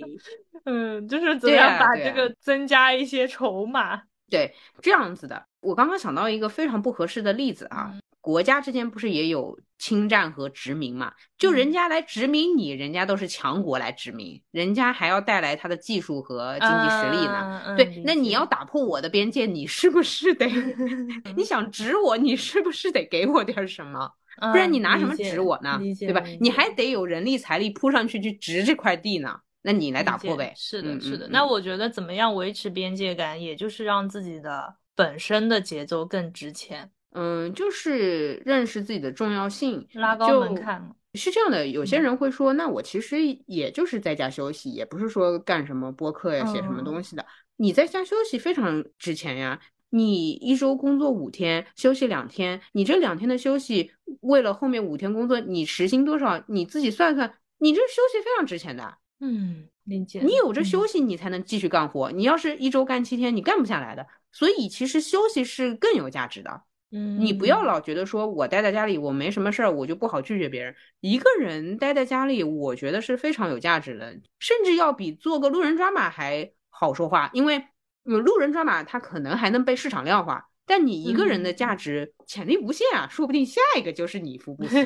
[0.65, 4.01] 嗯，就是怎么样把这个增加一些筹码？
[4.29, 5.43] 对，这样子的。
[5.65, 11.11] 我刚刚想到一个非常不合适的例子啊，国家之间不是也有侵占和殖民嘛？
[11.37, 17.75] 就人家来殖民你，人家都是强国来殖民，人家还要带来他的技术和经济实力呢。
[17.75, 20.47] 对，那你要打破我的边界，你是不是得？
[21.35, 24.11] 你想指我，你是不是得给我点什么？
[24.51, 25.79] 不然你拿什么指我呢？
[25.99, 26.21] 对吧？
[26.39, 29.39] 你还得有人力财力扑上去去植这块地呢。
[29.61, 30.53] 那你来打破呗。
[30.55, 31.27] 是的，是的。
[31.29, 36.89] 那我觉得怎么样维持边界感，也就是让自己的本身的节奏更值钱。
[37.11, 40.95] 嗯，就是认识自己的重要性，拉高门槛。
[41.13, 47.25] 是这样的，有些人会说，那我其实也就是在家休息，也不是说干什么播客呀、写什么东西的。
[47.55, 49.59] 你在家休息非常值钱呀。
[49.91, 56.43] 你一周工作五天，休息两天，你这两天的休息，为了后面五天工作，你时薪多少？
[56.47, 58.97] 你自己算算，你这休息非常值钱的。
[59.21, 60.19] 嗯，理解。
[60.21, 62.11] 你有这休息，你才能继续干活。
[62.11, 64.05] 你要是一周干七天，你干不下来的。
[64.31, 66.61] 所以其实休息是更有价值的。
[66.91, 70.75] 嗯，你不要老觉得说我待在家里，我没什么事儿，我就不好拒绝别人。
[70.99, 77.65] 一个人待在家里，我觉得是非常有价值的，甚至要比做个路人抓马还好说话，因为。
[78.07, 84.77] 嗯，路人抓马，他可能还能被市场量化，但你一个人的价值潜力无限啊，说不定下一个就是你，福布斯。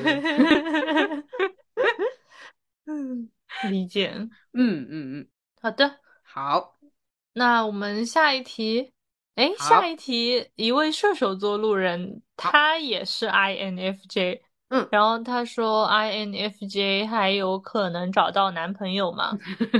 [2.86, 3.28] 嗯，
[3.70, 4.12] 理解。
[4.52, 5.28] 嗯嗯嗯，
[5.60, 6.76] 好的，好。
[7.32, 8.92] 那我们下一题，
[9.36, 14.40] 哎，下一题，一位射手座路人，他也是 INFJ。
[14.72, 19.36] 嗯，然后他说，INFJ 还有可能找到男朋友吗？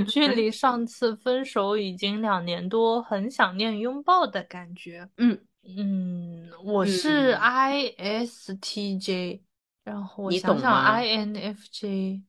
[0.07, 5.07] 距离 上次分手已经两年多，很想念拥抱的感觉。
[5.15, 9.39] 嗯嗯，我是 ISTJ，
[9.85, 12.23] 然后我想想，INFJ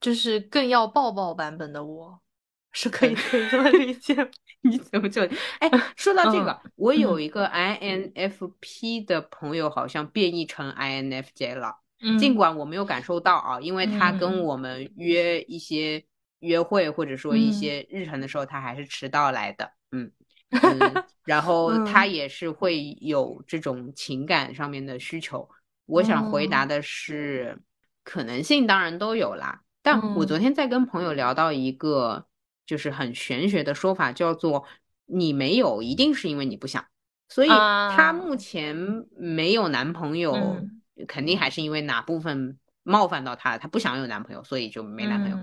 [0.00, 2.20] 就是更要抱抱版本的我，
[2.72, 4.14] 是可以 可以这么理解？
[4.62, 5.22] 你怎么就
[5.60, 5.70] 哎？
[5.96, 11.76] 说到这个，我有一个 INFP 的朋友，好像变异成 INFJ 了。
[12.18, 16.04] 尽管我没有感受到啊，因为他跟我们约一些
[16.40, 19.72] 约会或者说一些日程的时候，他还是迟到来的。
[19.90, 20.12] 嗯，
[21.24, 25.48] 然后他也是会有这种情感上面的需求。
[25.86, 27.58] 我想回答的是，
[28.04, 29.62] 可能性当然都有啦。
[29.88, 32.26] 但我昨天在跟朋友聊到一个
[32.66, 34.64] 就是很玄学的说法，叫做
[35.06, 36.84] 你没有一定是因为你不想，
[37.28, 38.76] 所以她目前
[39.16, 40.60] 没有男朋友。
[41.06, 45.36] 肯定还是因为哪部分冒犯到他，他不想有男朋友，所以就没男朋友。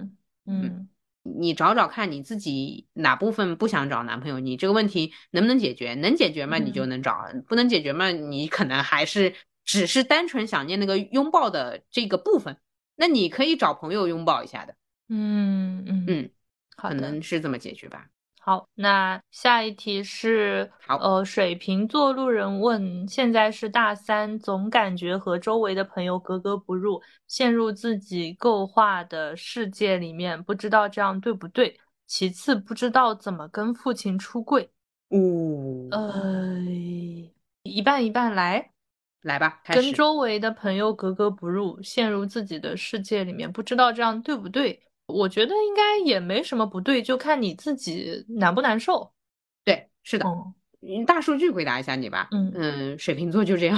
[0.46, 0.90] 嗯，
[1.24, 5.94] 你找找看你自己哪部分不想找男朋友，你这个问题能不能解决？
[5.94, 7.14] 能解决嘛，你就能找；
[7.48, 12.58] 不能解决嘛，你可能还是只是单纯想念那个拥抱的这个部分。
[12.96, 14.76] 那你可以找朋友拥抱一下的。
[15.10, 16.30] 嗯嗯嗯，
[16.76, 18.08] 可能是这么解决吧。
[18.40, 31.80] 好，那下一题是，好，呃，水瓶座路人问：现在是大三，总感觉和周围的朋友格格不入，陷入自己构画的世界里面，不知道这样对不对？
[32.06, 34.70] 其次，不知道怎么跟父亲出柜。
[35.10, 36.60] 哦，呃，
[37.64, 38.72] 一半一半来，
[39.26, 44.80] 来吧，跟周围的朋友格格不入，陷入自己的世界里面，不知道这样对不对？
[45.08, 49.12] 我觉得应该也没什么不对，就看你自己难不难受。
[49.64, 50.26] 对，是的。
[50.28, 52.28] 嗯大数据回答一下你吧。
[52.32, 53.78] 嗯嗯，水瓶座就这样。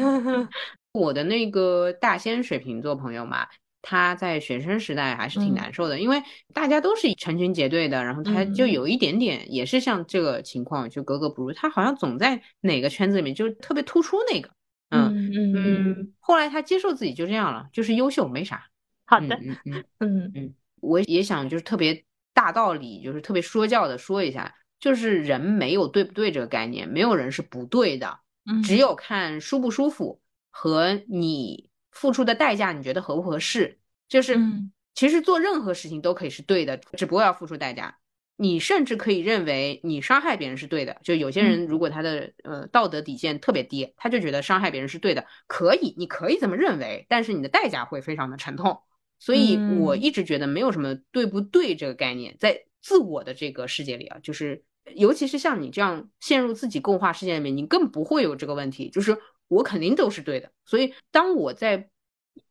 [0.92, 3.46] 我的那个大仙水瓶座朋友嘛，
[3.82, 11.52] 他在学生时代还是挺嗯难受的，因为大家都是成群结队的，然后他就嗯有一点点也是像这个情况，就格格不入。
[11.52, 14.50] 他好像总在哪个圈子里面就特别突出那个。
[14.90, 18.66] 嗯嗯嗯后来他接受自己就这样了，就是优秀没啥。
[19.04, 31.65] 好的，嗯嗯嗯嗯，我也想就是特别大道理，就是特别说教的说一下，就是人没有对不对这个概念，没有人是不对的，嗯，只有看舒不舒服和你
[31.96, 33.78] 付出的代价，你觉得合不合适。
[34.08, 37.98] 就是嗯其实做任何事情都可以是对的，只不过要付出代价。
[38.38, 48.78] 你甚至可以认为你伤害别人是对的，就有些人如果他的呃道德底线特别低，他就觉得伤害别人是对的，可以，你可以这么认为，但是你的代价会非常的沉痛。
[49.18, 54.62] 所以我嗯一直觉得没有什么对不对这个概念，在自我的这个世界里啊，就是
[54.94, 59.16] 尤其是像你这样陷入自己构化世界里面，你更不会有这个问题，就是
[59.48, 60.50] 我肯定都是对的。
[60.64, 61.88] 所以当我在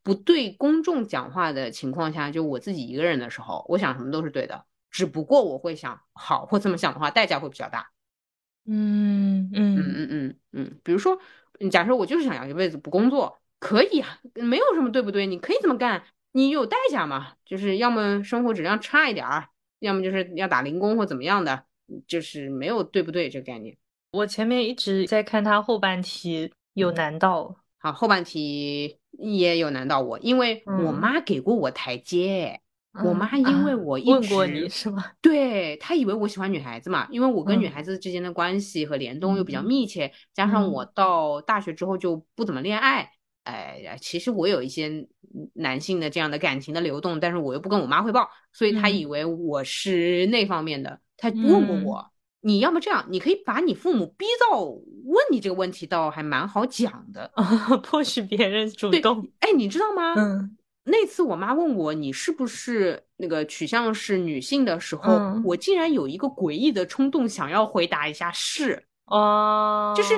[0.04, 7.90] 不对公众讲话的情况下，就我自己一个人的时候，我想什么都是对的，只不过我会想，好，或这么想的话，代价会比较大。
[8.68, 11.20] 嗯嗯嗯嗯嗯嗯，比如说，
[11.60, 21.66] 嗯假设我就是想要一辈子不工作，可以啊，没有什么对不对，你可以这么干，你有代价嘛，就是要么生活质量差一点儿，要么就是要打零工或怎么样的，
[22.08, 23.78] 就是没有对不对这个概念。
[24.12, 27.56] 我前面一直在看他后半题，有难到。
[27.80, 32.62] 好，后半题也有难到我，因为我嗯妈给过我台阶。
[33.04, 35.04] 我嗯妈因为啊我一问过直你是吗？
[35.22, 43.12] 对她以为我喜欢女孩子嘛，因为我跟女嗯孩子之间的关系和联动又比较嗯密切，加上嗯我到大学之后就不怎么恋爱，
[43.44, 45.06] 哎，其实我有一些
[45.56, 51.02] 男性的这样的感情的流动，但是我又不跟我妈汇报，所以她嗯以为我是那方面的。
[51.18, 52.12] 她问过嗯我，
[52.46, 57.32] 你要么这样，你可以把你父母逼到问你这个问题，倒还蛮好讲的。
[57.82, 59.28] 迫使别人主动。
[59.40, 60.14] 哎，你知道吗？
[60.16, 60.56] 嗯
[60.88, 70.16] 那次我妈问我你是不是那个取向是女性的时候，嗯我竟然有一个诡异的冲动，想要回答一下是，哦，就是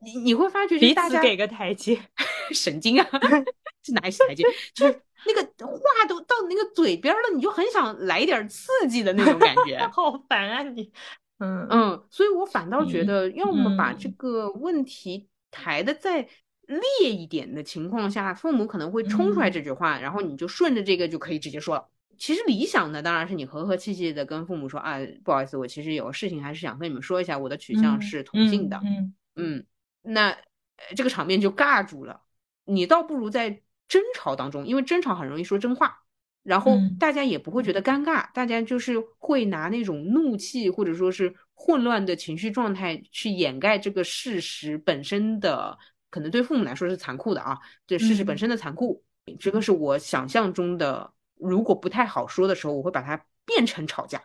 [0.00, 2.00] 你你会发觉，就是彼大家此给个台阶。
[2.54, 3.06] 神经啊，
[3.84, 9.86] 这哪是台阶，就是那个话都到那个嘴边了，你就很想来点刺激的那种感觉。
[9.92, 10.90] 好烦啊你。
[11.38, 16.28] 嗯嗯，所以我反倒觉嗯得，要么把这嗯个问题抬的再
[16.66, 21.86] 烈一点的情况下，父母可能会冲出来嗯这句话，然后你就顺着这个就可以直接说了。
[22.18, 28.80] 其实理想的当然是你和和气气的跟父母说啊，不好意思，我其实有个事情还是想跟你们说一下，我的取向嗯是同性的。
[28.82, 29.66] 嗯嗯，
[30.00, 32.22] 那呃这个场面就尬住了。
[32.64, 35.98] 你倒不如在争吵当中，因为争吵很容易说真话，
[36.46, 45.76] 然后嗯大家也不会觉得尴尬，大家就是会拿那种怒气或者说是混乱的情绪状态去掩盖这个事实本身的，
[46.08, 49.02] 可能对父母来说是残酷的啊，对事实本嗯身的残酷，
[49.40, 54.22] 这个是我想象中的，如果不太好说的时候，我会把它变成吵架。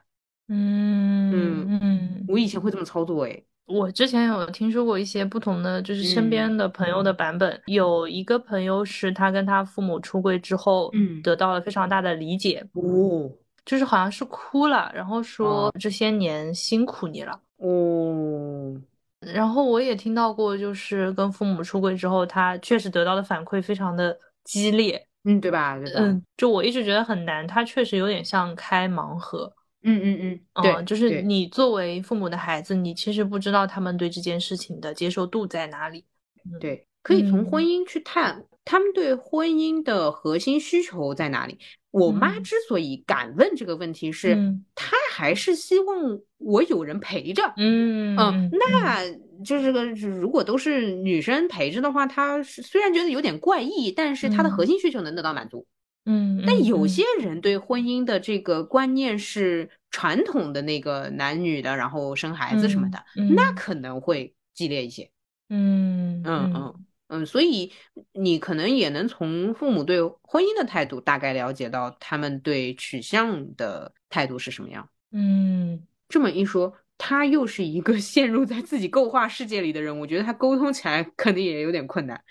[0.47, 3.45] 嗯嗯嗯，我以前会这么操作，诶。
[3.65, 7.61] 我之前有听说过一些不同的，就是身嗯边的朋友的版本。
[7.67, 13.31] 有一个朋友是他跟他父母出柜之后，嗯得到了非常大的理解，哦
[13.63, 17.39] 就是好像是哭了，然后说哦这些年辛苦你了。
[17.57, 18.75] 哦，
[19.21, 25.07] 然后我也听到过，就是跟父母出柜之后，他确实得到的反馈非常的激烈。
[25.23, 25.77] 嗯，对吧？
[25.77, 25.99] 对吧？
[25.99, 29.53] 嗯，就我一直觉得很难，他确实有点像开盲盒。
[29.83, 36.05] 嗯嗯嗯，对，嗯，就是你作为父母的孩子，你其实不知道他们对这件事情的接受度在哪里。
[36.45, 41.57] 嗯，对，可以从嗯婚姻去探他们对婚姻的核心需求在哪里。
[41.89, 47.53] 我妈嗯之所以敢问这个问题是，嗯她还是希望我有人陪着。
[47.57, 49.03] 嗯嗯，那
[49.43, 55.65] 就是个，如果都是女生陪着的话，她是虽然觉得有点怪异，但是她的核嗯心需求能得到满足。
[56.05, 65.09] 嗯，但有嗯些人对婚姻的这个观念是传统的那个男女的，然后生孩子什么的，嗯那可能会激烈一些。
[65.49, 67.71] 嗯嗯嗯嗯，所以
[68.13, 74.87] 你可能也能从父母对婚姻的态度大概了解到他们对取向的态度是什么样。
[75.11, 82.23] 嗯这么一说，他又是一个 陷入在自己构画世界里的人，我觉得他沟通起来 可能也有点困难。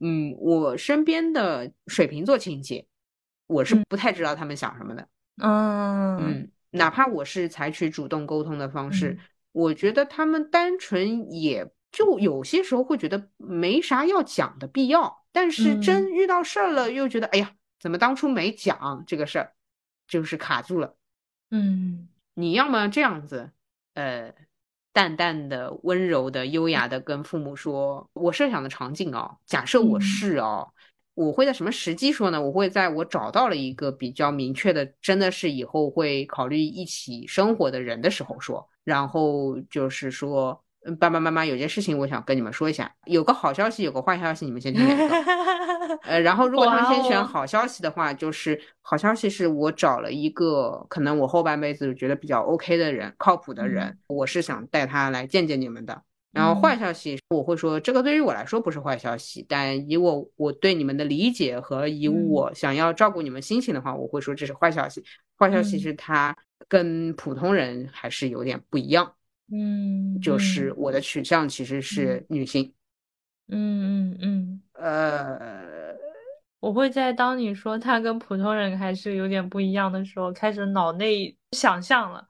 [0.00, 2.84] 嗯，我身边的水瓶座亲戚，
[3.46, 5.08] 我是嗯不太知道他们想什么的。
[5.42, 9.18] 嗯嗯，哪怕我是采取主动沟通的方式，嗯
[9.52, 19.52] 我觉得他们单纯也就有些时候会觉得没啥要讲的必要，但是真嗯遇到事儿了，又觉得哎呀，怎么当初没讲这个事儿？
[20.06, 20.94] 就是卡住了。
[21.50, 23.50] 嗯，你要么这样子，
[23.94, 24.32] 呃，
[24.92, 30.72] 淡淡的、温柔的、优雅的跟父母说，我设想的场景哦，假设我是哦，
[31.16, 32.40] 我会在什么时机说呢？
[32.40, 40.62] 我会在我找到了一个比较明确的，真的是以后会考虑一起生活的人的时候说，然后就是说。
[41.00, 45.98] 爸爸妈妈有件事情我想跟你们说一下，有个好消息，有个坏消息，你们先听哪个？
[46.06, 56.02] 呃，然后如果他们先选好消息的话，就是好消息是我找了一个可能我后半辈子觉得比较 OK 的人，靠谱的人，我是想带他来见见你们的。
[56.36, 65.02] 然后坏消息我会说，这个对于我来说不是坏消息，但以我我对你们的理解和以我想要照顾你们心情的话，我会说这是坏消息。
[65.38, 66.36] 坏消息是他
[66.68, 69.14] 跟普通人还是有点不一样。
[69.50, 72.72] 嗯，就是我的取向其实是女性。
[73.48, 75.94] 嗯嗯嗯，呃，
[76.58, 82.26] 我会在当你说他跟普通人还是有点不一样的时候，开始脑内想象了，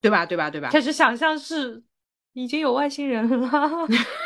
[0.00, 0.24] 对吧？
[0.24, 0.48] 对吧？
[0.48, 0.70] 对吧？
[0.70, 1.82] 开始想象是
[2.32, 3.48] 已经有外星人了，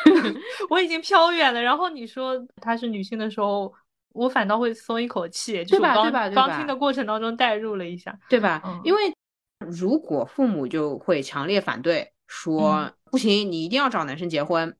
[0.70, 1.60] 我已经飘远了。
[1.60, 3.72] 然后你说她是女性的时候，
[4.12, 5.94] 我反倒会松一口气，对吧？
[6.02, 6.28] 对吧？
[6.30, 8.62] 刚听的过程当中代入了一下，对吧？
[8.84, 9.14] 因为
[9.58, 12.10] 如果父母就会强烈反对。
[12.26, 14.74] 说不行，你一定要找男生结婚，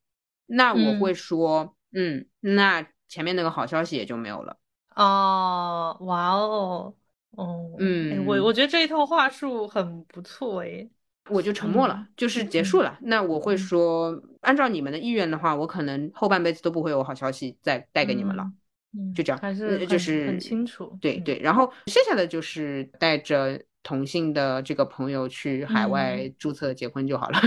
[0.47, 4.57] 那我会说，嗯，那前面那个好消息也就没有了。
[4.97, 6.95] 哦，哇哦，
[7.33, 10.91] 哦，嗯，我我觉得这一套话术很不错诶，
[11.31, 12.99] 我就沉默了，就是结束了。
[13.03, 18.45] 那我会说，按照你们的意愿的话，我可能后半辈子都不会有好消息再带给你们了。
[18.97, 20.97] 嗯，就这样，还是就是很清楚。
[21.01, 23.61] 对对，然后剩下的就是带着。
[23.87, 27.39] 同性的这个朋友去海外注册结婚就好了，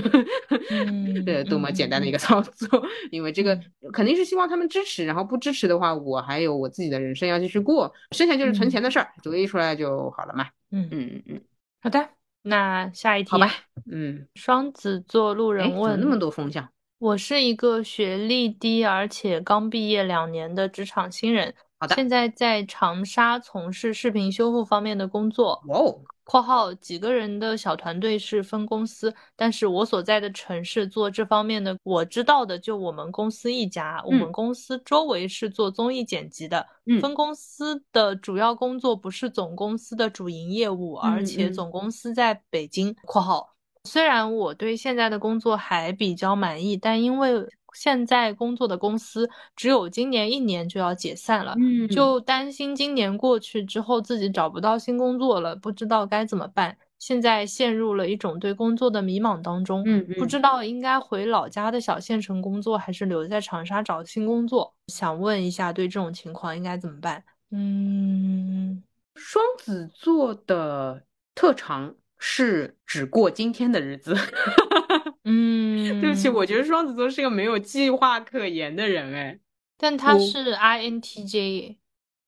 [1.26, 2.80] 呃，多么简单的一个操作。
[3.10, 3.60] 因为这个
[3.92, 10.46] 肯定是希望他们支持，然后不支持的话，我还有我自己的人生要继续过，剩下就是存钱的事儿，独立出来就好了嘛。
[10.70, 11.42] 嗯嗯嗯嗯，
[11.82, 12.08] 好的，
[12.48, 13.52] 那下一题，好吧。
[13.92, 16.68] 嗯，双子座路人问，那么多风向？
[17.00, 25.62] 我是一个学历低而且刚毕业两年的职场新人，好的，现在在长沙从事视频修复方面的工作。
[25.68, 26.02] 哇哦。
[26.30, 34.04] 括号几个人的小团队是分公司，但是我所在的城市做这方面的，我知道的就我们公司一家。
[34.06, 36.68] 我们公司周围是做综艺剪辑的，
[37.02, 42.94] 分公司的主要工作不是总公司的主营业务，而且总公司在北京。
[43.06, 43.56] 括号
[43.86, 47.48] 虽然我对现在的工作还比较满意，但因为。
[47.80, 56.76] 现在工作的公司只有今年一年就要解散了，嗯，就担心今年过去之后自己找不到新工作了，不知道该怎么办。
[56.98, 64.74] 现在陷入了一种对工作的迷茫当中，嗯，嗯不知道应该回老家的小县城工作，还是留在长沙找新工作。
[64.88, 67.24] 想问一下，对这种情况应该怎么办？
[67.52, 68.82] 嗯，
[69.14, 71.04] 双子座的
[71.36, 74.16] 特长是只过今天的日子。
[75.30, 75.57] 嗯，
[76.02, 79.40] 对不起，我觉得双子座是个没有计划可言的人哎，
[79.78, 81.78] 但他是 INTJ，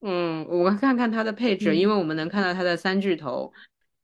[0.02, 3.52] 嗯，我看看他的配置，因为我们能看到他的三巨头，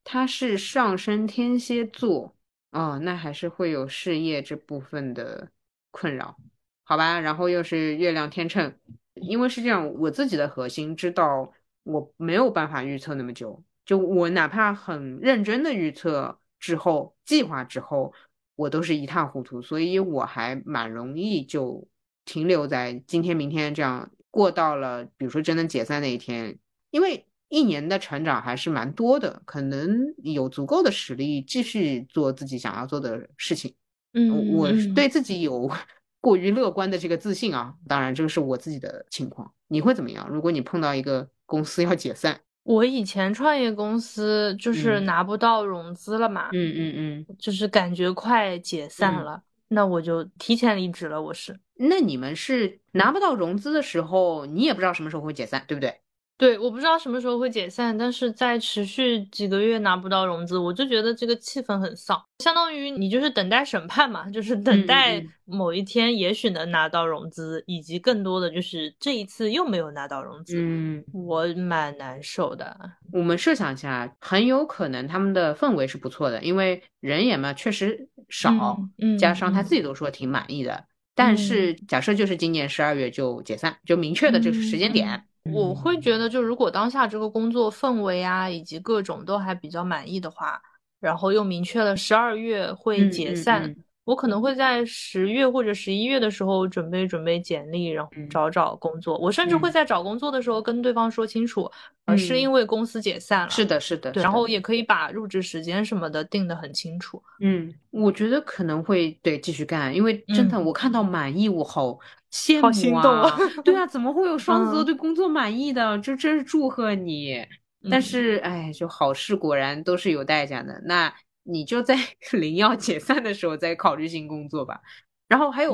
[0.03, 2.35] 他是上升天蝎座，
[2.71, 5.49] 哦，那还是会有事业这部分的
[5.91, 6.35] 困扰，
[6.83, 8.73] 好吧，然后又是月亮天秤，
[9.13, 18.13] 因为是这样，我自己的核心知道我没有办法预测那么久，就我哪怕很认真的预测之后，计划之后。
[18.55, 21.87] 我都是一塌糊涂，所以我还蛮容易就
[22.23, 26.57] 停留在今天、明天这样过到了，比如说真的解散那一天，
[26.91, 33.73] 因为一年的成长还是蛮多的，可能有足够的实力继续做自己想要做的事情。
[34.13, 35.69] 嗯，我对自己有
[36.21, 39.53] 过于乐观的这个自信啊，当然这个是我自己的情况。
[39.67, 40.27] 你会怎么样？
[40.29, 42.41] 如果你碰到一个公司要解散？
[42.65, 51.21] 我以前创业公司就是拿不到融资了嘛，嗯嗯嗯，就是感觉快解散了，那我就提前离职了。
[51.21, 56.01] 我是，那你们是拿不到融资的时候，你也不知道什么时候会解散，对不对？
[56.37, 72.77] 对，我不知道什么时候会解散，但是在持续几个月拿不到融资，我就觉得这个气氛很丧，相当于你就是等待审判嘛，就是等待某一天也许能拿到融资，以及更多的就是这一次又没有拿到融资，嗯，我蛮难受的。
[73.13, 79.85] 我们设想一下，很有可能他们的氛围是不错的，因为人也嘛确实少，嗯，加上他自己。
[79.85, 80.83] 都说挺满意的，
[81.13, 81.71] 但是。
[81.87, 85.23] 假设就是今年十二月就解散，就明确的这个时间点。
[85.51, 90.61] 我会觉得，就如果当下这个工作氛围啊，以及各种都还比较满意的话，
[90.99, 93.75] 然后又明确了十二月会解散，
[94.05, 99.17] 我可能会在十月或者十一月的时候准备准备简历，然后找找工作。
[99.17, 101.69] 我甚至会在找工作的时候跟对方说清楚，
[102.05, 103.49] 呃，是因为公司解散了。
[103.49, 104.11] 是的，是的。
[104.13, 107.21] 然后也可以把入职时间什么的定得很清楚。
[107.41, 111.97] 嗯，我觉得可能会对继续干，因为真的我看到满意，我好
[112.31, 113.35] 羡慕啊！
[113.63, 115.97] 对啊， 怎么会有双子座对工作满意的？
[115.97, 117.43] 就真是祝贺你。
[117.89, 120.79] 但是，哎，就好事果然都是有代价的。
[120.85, 121.11] 那。
[121.45, 121.95] 你就在
[122.33, 124.81] 零幺解散的时候再考虑新工作吧。
[125.27, 125.73] 然后还有，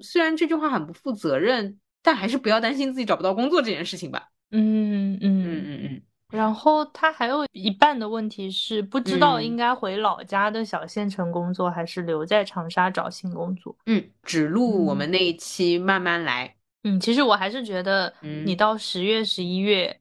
[0.00, 4.30] 虽然这句话很不负责任，但还是不要担心自己找不到工作这件事情吧。
[4.50, 6.02] 嗯嗯嗯嗯嗯。
[6.30, 13.76] 然后他还有一半的问题是不知道应该回老家的小县城工作，还是留在长沙找新工作。
[13.86, 16.56] 嗯，只录我们那一期慢慢来。
[16.84, 20.00] 嗯，其实我还是觉得，你到十月十一月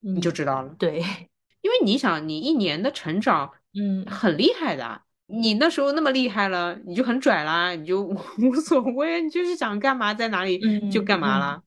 [0.00, 0.74] 你就知道了。
[0.78, 0.98] 对，
[1.60, 3.50] 因为你想，你一年的成长。
[3.74, 5.02] 嗯，很厉害的。
[5.26, 8.02] 你那时候那么厉害了，你就很拽啦，你就
[8.38, 11.62] 无所谓，你就是想干嘛在哪里就干嘛啦。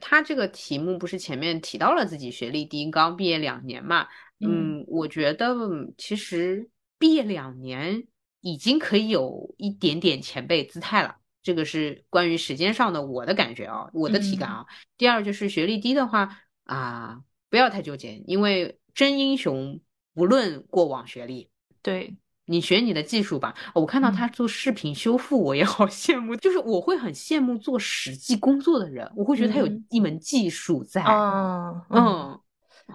[0.00, 4.06] 他这个题目不是前面提到了自己学历低，刚毕业两年嘛？
[4.38, 5.56] 嗯，我觉得
[5.96, 8.04] 其实毕业两年
[8.40, 11.16] 已经可以有一点点前辈姿态了。
[11.42, 14.64] 这个是关于时间上的我的感觉啊，我的体感啊。
[14.96, 19.80] 第二就是学历低的话啊，不要太纠结，因为真英雄。
[20.18, 21.48] 不论过往学历，
[21.80, 22.12] 对
[22.46, 23.54] 你学你的技术吧。
[23.72, 26.34] 我看到他做视频修复，我也好羡慕。
[26.34, 31.04] 就是我会很羡慕做实际工作的人，我会觉得他有一门技术在。
[31.04, 32.40] 嗯嗯，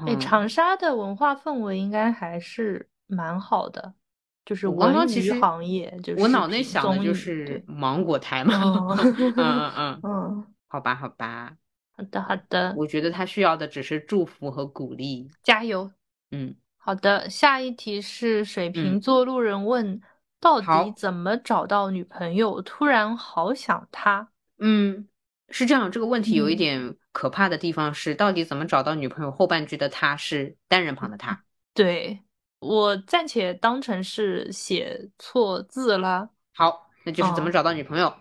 [0.06, 3.94] 哎，长沙的文化氛围应该还是蛮好的，
[4.44, 5.98] 就是我其实行业。
[6.04, 8.54] 就是我脑内想的就是芒果台嘛。
[9.38, 11.56] 嗯嗯 嗯，好吧好吧，
[11.96, 12.74] 好的好的。
[12.76, 15.90] 我觉得他需要的只是祝福和鼓励，加油。
[16.32, 16.54] 嗯。
[16.86, 20.02] 好的，下一题是水瓶座路人问：
[20.42, 20.68] 到底
[20.98, 22.62] 怎么找到女朋友？
[22.62, 24.28] 突然好想她。
[24.60, 25.08] 嗯，
[25.48, 29.32] 是这样，这个问题有一点可怕的地方是，到底怎么找到女朋友？
[29.32, 31.42] 后半句的她是单人旁的她。
[31.74, 32.20] 对
[32.60, 36.32] 我暂且当成是写错字了。
[36.54, 38.14] 好，那就是怎么找到女朋友？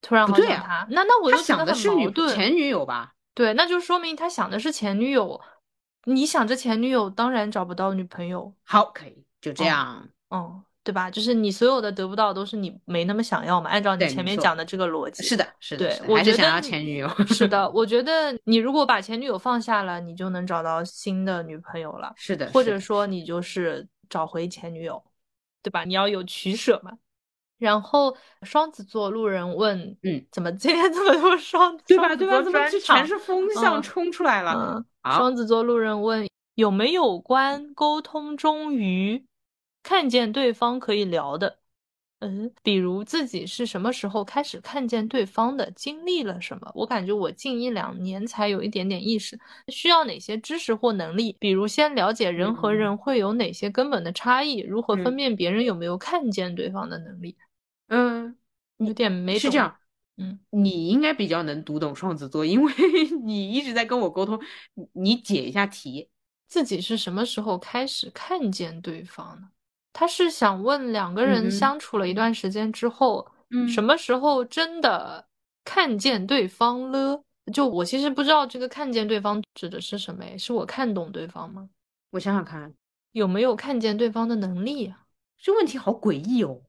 [0.00, 3.12] 突然好想他，那那我就想的是女前女友吧？
[3.34, 5.38] 对，那就说明他想的是前女友。
[6.04, 8.52] 你想着前女友，当然找不到女朋友。
[8.64, 11.10] 好，可以就这样，嗯，对吧？
[11.10, 13.70] 就是你所有的得不到，都是你没那么想要嘛。
[13.70, 15.86] 按照你前面讲的这个逻辑，是的，是的。
[15.88, 17.08] 对，我觉得想要前女友。
[17.28, 22.12] 是的， 我觉得你如果把前女友放下了，你就能找到新的女朋友了。
[22.16, 25.02] 是的，或者说你就是找回前女友，
[25.62, 25.84] 对吧？
[25.84, 26.92] 你要有取舍嘛。
[27.64, 31.74] 然后双子座路人问，嗯，怎么今天这么多双？
[31.88, 32.14] 对吧？
[32.14, 32.42] 对吧？
[32.42, 34.84] 怎么全是风向冲出来了？
[35.02, 39.24] 双子座路人问有没有关沟通中于
[39.82, 41.58] 看见对方可以聊的，
[42.20, 46.70] 嗯，比如自己是什么时候开始看见对方的，经历了什么？
[46.74, 49.38] 我感觉我近一两年才有一点点意识，
[49.68, 51.36] 需要哪些知识或能力？
[51.38, 57.36] 比如先了解人和人会有哪些根本的差异，如何分辨别人有没有看见对方的能力？
[57.88, 58.36] 嗯，
[58.78, 59.76] 有点没是这样。
[60.16, 62.72] 嗯，你应该比较能读懂双子座，因为
[63.24, 64.40] 你一直在跟我沟通。
[64.92, 66.08] 你解一下题，
[66.46, 69.48] 自己是什么时候开始看见对方呢？
[69.92, 75.26] 他是想问两个人相处了一段时间之后，嗯，什么时候真的
[75.64, 77.22] 看见对方了？
[77.52, 81.68] 就我其实不知道这个看见对方指的是什么，是我看懂对方吗？
[82.10, 82.72] 我想想看，
[83.12, 85.06] 有没有看见对方的能力啊？
[85.36, 86.60] 这问题好诡异哦。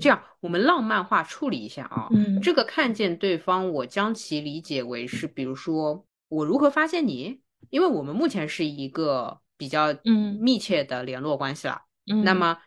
[0.00, 2.08] 这样，我们浪漫化处理一下啊。
[2.10, 7.40] 嗯，这个看见对方，我将其理解为是，比如说我如何发现你，
[7.70, 11.82] 因为我们目前是一个比较嗯密切的联络关系了。
[12.10, 12.58] 嗯，那么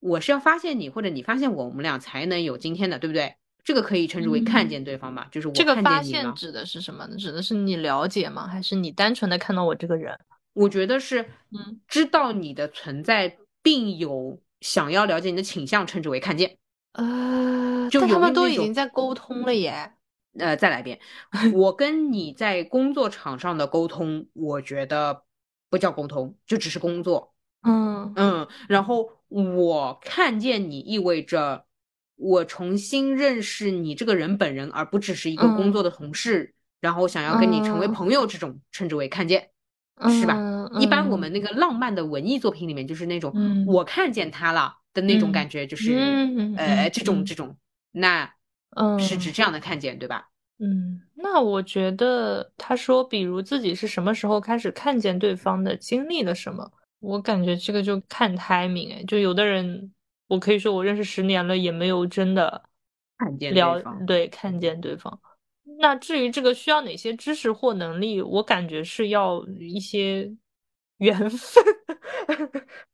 [0.00, 3.34] 我是要发现你，或者你发现我，我们俩才能有今天的，对不对？
[3.64, 5.26] 这个可以称之为看见对方吧？
[5.32, 7.16] 就是我这个发现指的是什么呢？
[7.16, 8.46] 指的是你了解吗？
[8.46, 10.14] 还是你单纯的看到我这个人？
[10.52, 16.58] 我觉得是，嗯，知道你的存在，并有想要了解你的倾向，称之为看见。
[16.94, 19.92] 呃，就他们都已经在沟通了耶。
[20.36, 20.98] 呃，再来一遍，
[21.52, 25.22] 我跟你在工作场上的沟通，我觉得
[25.70, 27.32] 不叫沟通，就只是工作。
[27.62, 31.66] 嗯嗯，然后我看见你，意味着
[32.16, 36.52] 我重新认识你这个人本人，而不只是一个工作的同事。
[36.80, 39.50] 然后想要跟你成为朋友，这种称之为看见，
[40.10, 40.36] 是吧？
[40.80, 43.32] 一般我们那个浪漫的文艺作品里面，就是那种
[43.66, 44.78] 我看见他了。
[44.94, 47.54] 的那种感觉就是，嗯呃，这种这种，
[47.92, 48.32] 那，
[48.76, 50.30] 嗯，是指这样的看见，对吧？
[50.60, 59.92] 嗯，那我觉得他说，比如自己是什么时候开始看见对方的，经历了什么，我感觉这个就看 timing，哎，就有的人
[60.28, 62.62] 我可以说我认识十年了，也没有真的
[63.18, 64.06] 看见了对方。
[64.06, 65.20] 对看见对方。
[65.80, 70.32] 那至于这个需要哪些知识或能力，我感觉是要一些
[70.98, 71.64] 缘分，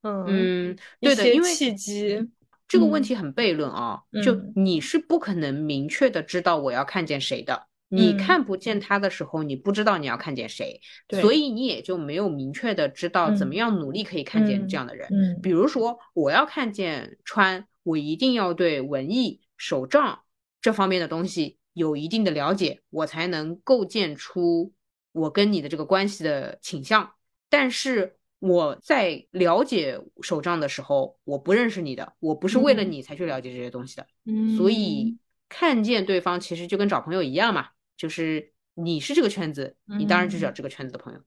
[0.03, 0.25] 嗯
[0.73, 2.29] 嗯，对的，因为契机。
[2.67, 15.09] 这个问嗯题很悖论啊，就嗯你是不可能明确的知道我要看见谁的，你嗯看不见他的时候，你不知道你要看见谁，对所以你也就没有明确的知道怎么嗯样努力可以看见这样的人。
[15.11, 20.21] 嗯比如说，我要看见川，我一定要对文艺、手账
[20.63, 24.73] 这方面的东西有一定的了解，我才能构建出
[25.11, 27.11] 我跟你的这个关系的倾向。
[27.51, 32.93] 但是我在了解手账的时候，我不认识你的，我不是为了嗯。
[32.93, 41.21] 你才去了解这些东西的，嗯，所以看见对方其实就跟找朋友一样嘛，就是你是这个圈子，你当然就找这个圈子的朋友。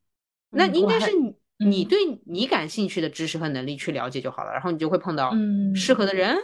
[0.50, 1.88] 那应该是你你嗯。
[1.88, 5.76] 对你感兴趣的知识和能力去了解就好了，然后你就会碰到嗯。
[5.76, 6.38] 适合的人。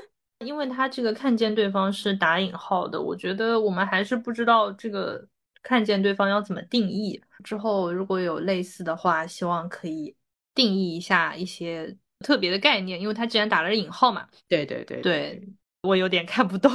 [0.46, 5.28] 因为他这个看见对方是打引号的，我觉得我们还是不知道这个
[5.62, 7.22] 看见对方要怎么定义。
[7.44, 10.16] 之后如果有类似的话，希望可以
[10.54, 14.28] 定义一下一些特别的概念，因为他既然打了引号嘛。
[14.48, 15.42] 对对对对，
[15.84, 16.70] 我有点看不懂。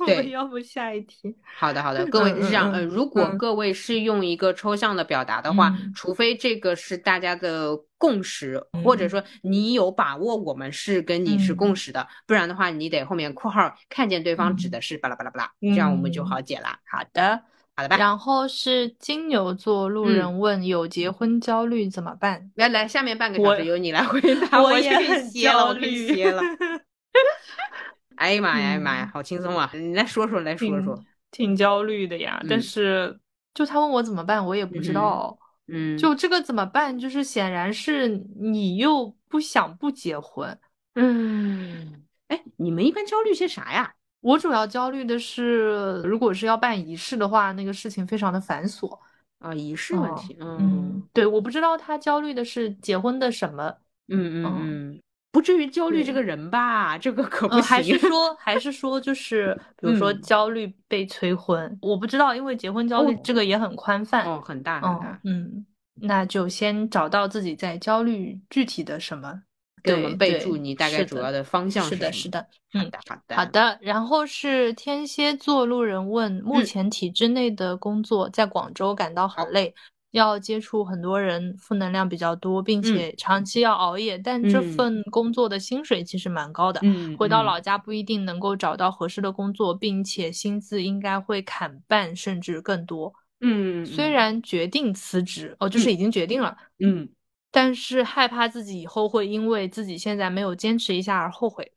[0.00, 1.36] 我对们要不下一题？
[1.56, 16.80] 好的，好的，各位嗯是这样，嗯呃，如果嗯各位是用一个抽象的表达的话，嗯除非这个是大家的共识，或者嗯说你有把握我们是跟你是共嗯识的，不然的话，你得后面括号看见对方指嗯的是巴拉巴拉巴拉，这样我们就嗯好解了。
[16.84, 17.42] 好的。
[17.78, 17.96] 好的吧？
[17.96, 22.50] 然后是金牛座路嗯人问有结婚焦虑怎么办？
[22.56, 24.20] 来来，下面半个小时由你来回
[24.50, 26.42] 答，我我也很歇了，焦虑歇了。
[28.16, 29.70] 哎呀妈呀，哎呀妈呀嗯，好轻松啊！
[29.72, 31.00] 你来说说，来说说。
[31.30, 33.20] 挺焦虑的呀，但嗯是
[33.54, 35.38] 就他问我怎么办，我也不知道。
[35.68, 36.98] 嗯，就这个怎么办？
[36.98, 38.08] 就是显然是
[38.40, 40.58] 你又不想不结婚。
[40.96, 43.94] 嗯，哎，你们一般焦虑些啥呀？
[44.20, 48.98] 我主要焦虑的是，如果是要办仪式的话，那个事情非常的繁琐。
[49.38, 53.72] 啊，仪式问哦题，嗯，对，我不知道他焦虑的是结婚的什么，
[54.08, 55.00] 嗯嗯嗯嗯，
[55.30, 56.98] 不至于焦虑这个人吧？
[56.98, 57.96] 这个可不呃，还是。
[58.02, 64.26] 说，还是说，就是比如说嗯焦虑被催婚，我不知道，因为结婚焦虑哦这个也很宽泛。
[64.26, 65.66] 哦，很大很嗯大，嗯，
[66.00, 69.42] 那就先找到自己在焦虑具体的什么，
[69.82, 73.36] 给我们备注你大概主要的方向是的，什么是的，嗯，好的好的。
[73.36, 73.78] 好的。
[73.82, 76.64] 然后是天蝎座路人问，目嗯。
[76.64, 79.74] 前体制内的工作在广州感到很累，
[80.12, 84.62] 要接触很多人，负能量比较多，并且长期要熬夜，但这嗯。
[84.62, 86.80] 份工作的薪水其实蛮高的。
[86.82, 93.12] 嗯，嗯回到老家不一定能够找到合适的工作，并且薪资应该会砍半甚至更多。
[93.40, 97.08] 嗯，嗯虽然决定辞职，哦，就是已经决定了，嗯
[97.50, 101.72] 但是害怕自己以后会因为自己现在没有坚持一下而后悔。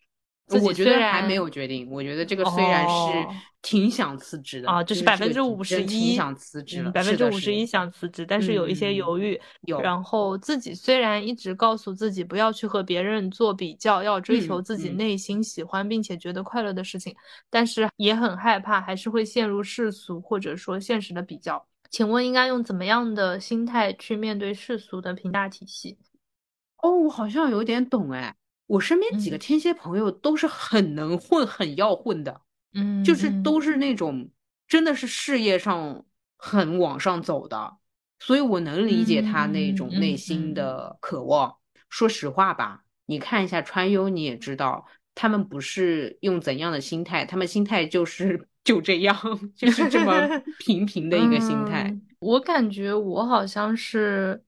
[0.48, 9.40] 自己我觉得还没有决定，我觉得这个虽然是哦挺想辞职的啊，就是百分之五十一，想辞职百分之五十一想辞职，但是有一些嗯犹豫。
[9.62, 17.16] 有然后自己虽然一直告诉自己不要去和别人做比较，要追求嗯自己嗯内心喜欢并且觉得快乐的事情，
[17.50, 21.66] 但是也很害怕还是会陷入世俗或者说现实的比较。
[21.92, 26.00] 请问应该用怎么样的心态去面对世俗的评价体系？
[26.78, 28.36] 哦，我好像有点懂哎。
[28.66, 32.42] 我身边几个嗯天蝎朋友都是很能混、很要混的，
[32.74, 34.30] 嗯，就是嗯都是那种
[34.66, 36.06] 真的是事业上
[36.38, 37.76] 很往上走的，
[38.20, 41.58] 所以我能理解他那种内心嗯的渴望。
[41.90, 44.86] 说实话吧，你看一下川优，你也知道，
[45.16, 49.16] 他们不是用怎样的心态，他们心态就是 就这样，
[49.56, 50.14] 就是这么
[50.60, 51.84] 平平的一个心态。
[51.90, 54.44] 嗯我感觉我好像是，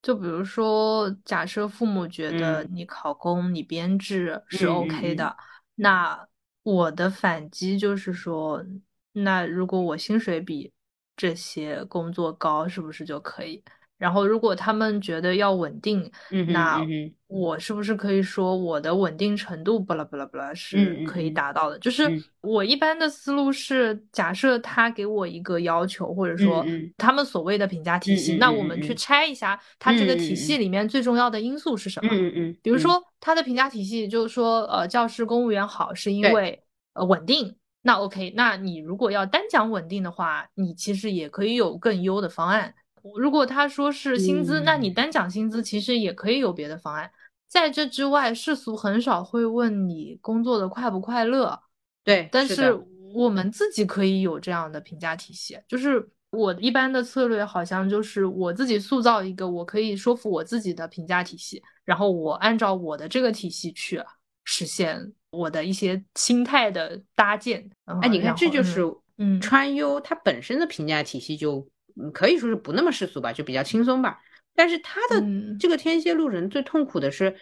[0.00, 5.36] 就比如说，假设父母觉得嗯你考公、你编制是嗯 OK 嗯的，
[5.74, 6.26] 那
[6.62, 8.64] 我的反击就是说，
[9.12, 10.72] 那如果我薪水比
[11.14, 13.62] 这些工作高，是不是就可以？
[14.00, 16.80] 然后，如果他们觉得要稳定，嗯那
[17.26, 21.78] 我是不是可以说我的稳定程度巴拉巴拉巴拉是可以嗯达到的？
[21.80, 26.64] 就是嗯我一般的思路是，假设他给我一个要求，或者说
[26.96, 32.08] 他们所谓的评价体系，那我们去嗯拆一下它这个体系里面最重要的因素是什么？
[32.10, 36.62] 嗯嗯，比如说他的评价体系就是说，呃，教师、公务员好是因为
[36.94, 37.54] 呃稳定。
[37.82, 42.74] 那 OK，那你如果要单讲稳定的话，你其实也可以有更优的方案。
[43.16, 47.10] 如果他说是薪资，那你嗯单讲薪资，其实也可以有别的方案。
[47.48, 51.60] 在这之外，世俗很少会问你工作的快不快乐，
[52.04, 52.72] 对，但是
[53.12, 55.58] 我们自己可以有这样的评价体系。
[55.66, 64.00] 就是我一般的策略，好像就是我自己塑造一个我可以说服我自己的评价体系，然后我按照我的这个体系去
[64.44, 67.68] 实现我的一些心态的搭建。
[68.00, 68.80] 哎，你看，这就是
[69.18, 71.66] 嗯，川优它本身的评价体系就
[72.12, 74.20] 可以说是不那么世俗吧，就比较轻松吧。
[74.54, 75.24] 但是他的
[75.58, 77.36] 这个天蝎路人最痛苦的是，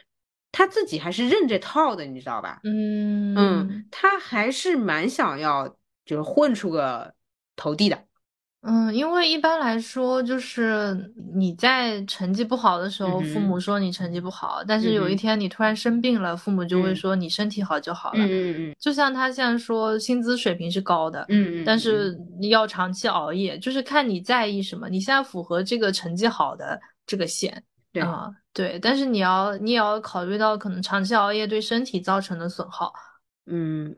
[0.53, 2.61] 他自己还是认这套的，你知道吧？
[2.65, 7.15] 嗯嗯，他还是蛮想要就是混出个
[7.57, 8.05] 头地的。
[8.63, 18.19] 嗯，因为一般来说，就是你在成绩不好的时候，父母说你成绩不好，但是有一天你突然生病了，父母就会说你身体好就好了。
[18.19, 18.77] 嗯嗯嗯。
[18.79, 24.89] 就像他现在说薪资水平是高的，嗯嗯，但是你要长期熬夜，就是看你在意什么。
[24.89, 32.93] 你现在符合这个成绩好的这个线，对啊，对，但是你要你也要考虑到可能长期熬夜对身体造成的损耗，
[33.47, 33.95] 嗯。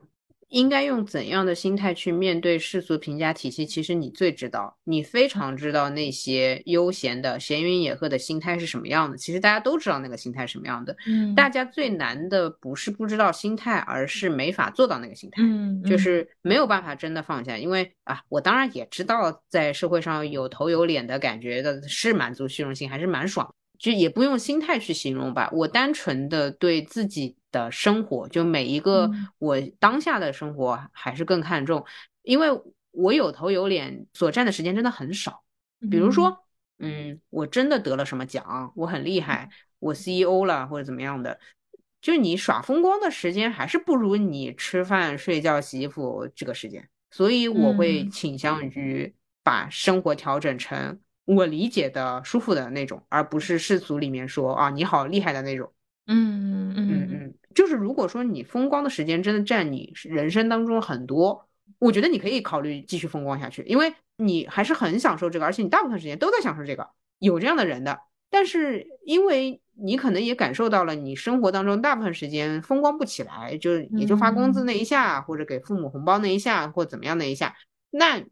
[0.51, 3.65] 应该用怎样的心态去面对世俗评价体系？
[3.65, 9.17] 其实你最知道，你非常知道那些悠闲的闲云野鹤的心态是什么样的。
[9.17, 10.95] 其实大家都知道那个心态什么样的。
[11.07, 15.41] 嗯，大家最难的不是不知道心态，而是没法做到那个心态。
[15.41, 17.57] 嗯，就是没有办法真的放下。
[17.57, 23.55] 因为啊，我当然也知道，在社会上有头有脸的感觉的是满足虚荣心，还是蛮爽。
[23.81, 29.09] 就也不用心态去形容吧，我单纯的对自己的生活，就每一个
[29.39, 31.83] 我当下的生活还是更看重，
[32.21, 32.47] 因为
[32.91, 35.41] 我有头有脸，所占的时间真的很少。
[35.89, 36.45] 比如说，
[36.77, 41.39] 嗯，我真的得了什么奖，我很厉害，我 CEO 了或者怎么样的，
[41.99, 49.11] 就你耍风光的时间还是不如你吃饭、睡觉、洗衣服这个时间，所以我会倾向于
[49.41, 50.99] 把生活调整成。
[51.25, 55.71] 我理解的舒服的那种，而不是世俗里面说啊你好厉害的那种。
[56.07, 61.47] 嗯嗯嗯嗯，就是如果说你风光的时间真的占你人生当中很多，
[61.79, 66.89] 我觉得你可以考虑继续风光下去，因为你还是很享受这个，而且你大部分时间都在享受这个。
[67.19, 67.99] 有这样的人的，
[68.31, 77.55] 但是因为你可能也感受到了你生活当中大部分时间风光不起来，就也就发工资那一下，或者给父母红包那一下，或怎么样那一下，
[77.91, 78.23] 那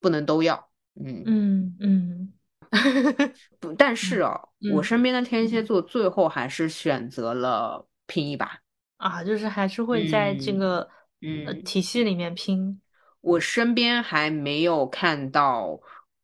[0.00, 0.71] 不能都要。
[0.94, 2.32] 嗯嗯嗯。
[3.60, 8.60] 不，但是哦，我身边的天蝎座最后还是选择了拼一把
[8.96, 10.88] 啊，就是还是会在这个
[11.20, 12.80] 嗯体系里面拼。
[13.20, 15.78] 我身边还没有看到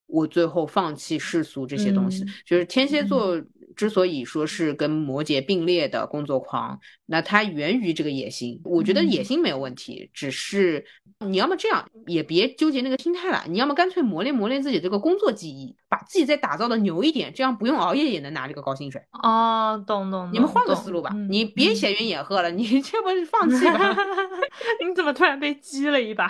[0.06, 3.40] 我最后放弃世俗这些东西，就是天蝎座。
[3.78, 8.60] 之所以说是跟摩羯并列的工作狂，那它源于这个野心。
[8.64, 10.84] 我觉得野心没有问题，只是
[11.24, 13.44] 你要么这样，也别纠结那个心态了。
[13.46, 19.00] 你要么干脆磨练磨练自己这个工作技艺，把自己再打造的牛一点，这样不用熬夜也能拿这个高薪水。
[19.22, 20.28] 哦，懂懂。
[20.32, 23.96] 你们换个思路吧，你别闲云野鹤了，你 这不是放弃吧？
[24.84, 26.26] 你怎么突然被激了一把？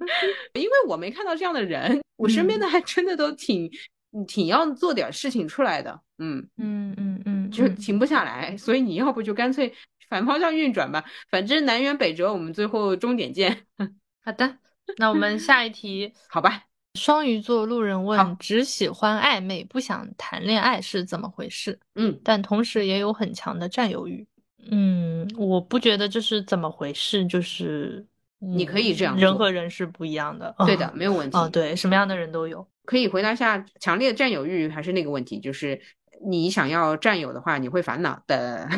[0.52, 3.70] 因为我没看到这样的人，我身边的还真的都挺。
[4.10, 9.72] 你挺要做点事情出来的，嗯嗯嗯嗯，就停不下来，所以你要不就干脆
[10.08, 13.66] 反方向运转吧，反正南辕北辙，我们最后终点见。
[14.24, 14.58] 好的，
[14.98, 16.64] 那我们下一题，好吧？
[16.98, 21.78] 双鱼座路人问：只喜欢暧昧，不想谈恋爱是怎么回事？
[21.94, 24.26] 嗯，但同时也有很强的占有欲。
[24.70, 28.04] 嗯，我不觉得这是怎么回事，就是
[28.40, 31.36] 你可以这样，人和人是不一样的，对的，没有问题。
[31.38, 32.66] 哦，对，什么样的人都有。
[32.90, 35.80] 可以回答下强烈的占有欲，还是那个问题，就是
[36.28, 38.68] 你想要占有的话，你会烦恼的，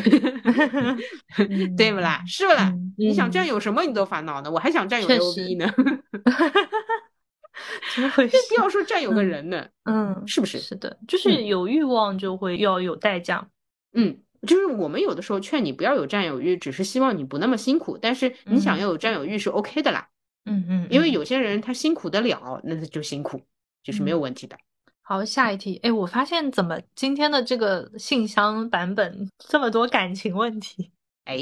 [1.78, 2.22] 对不啦？
[2.26, 2.70] 是不啦？
[2.98, 4.50] 你想占有什么，你都烦恼呢？
[4.50, 5.72] 我还想占有 L V 呢，
[7.94, 8.36] 怎么回事？
[8.50, 10.58] 不要说占有个人呢，嗯，是不是？
[10.58, 13.48] 是的，就是有欲望就会要有代价。
[13.94, 20.06] 嗯，就是我们有的时候劝你不要有占有欲，只是希望你不那么辛苦，但是你想要有占有欲是 OK 的啦。
[20.44, 23.40] 嗯嗯，因为有些人他辛苦得了，那他就辛苦。
[23.82, 24.56] 就是没有问题的。
[25.02, 25.78] 好，下一题。
[25.82, 30.90] 哎，我发现怎么今天的这个信箱版本这么多感情问题？
[31.24, 31.36] 哎，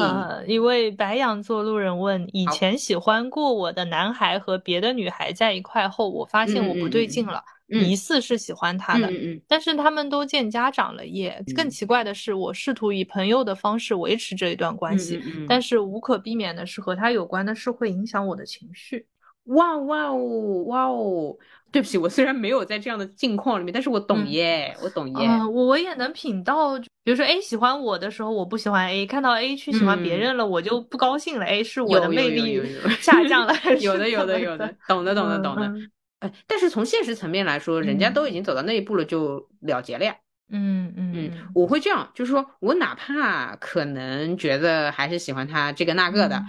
[0.00, 9.10] 呃，一位白羊座路人问：以前喜欢过我的男孩和别的女孩在一块后，我发现我不对劲了，疑似是喜欢他的，
[9.46, 11.42] 但是他们都见家长了耶。
[11.54, 19.06] 更奇怪的是，我试图以朋友的方式维持这一段关系，但是无可避免的是，和他有关的事会影响我的情绪。
[19.44, 21.36] 哇哇哦，哇哦！
[21.74, 25.28] 对不起，我虽然没有在这样的境况里面，但是我懂耶，我懂耶。
[25.52, 31.44] 我我也能品到，比如说 A 喜欢我的时候，我不喜欢 A；看到 A 去喜欢别人了，我就不高兴了。
[31.44, 32.62] A 是我的魅力
[33.00, 33.52] 下降了，
[33.82, 35.72] 有的有的有的，懂的懂的懂的。
[36.20, 40.14] 哎，但是从现实层面来说，人家都已经走到那一步了，就了结了呀。
[40.52, 46.40] 嗯嗯嗯，我会这样，就是说我哪怕可能觉得还是喜欢他这个那个的，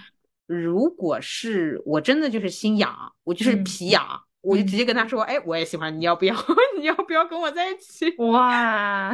[0.46, 4.22] 如果是我真的就是心痒，我就是皮痒。
[4.46, 6.36] 我就直接跟他说，哎，我也喜欢，你要不要？
[6.78, 8.16] 你要不要跟我在一起？
[8.32, 9.12] 哇，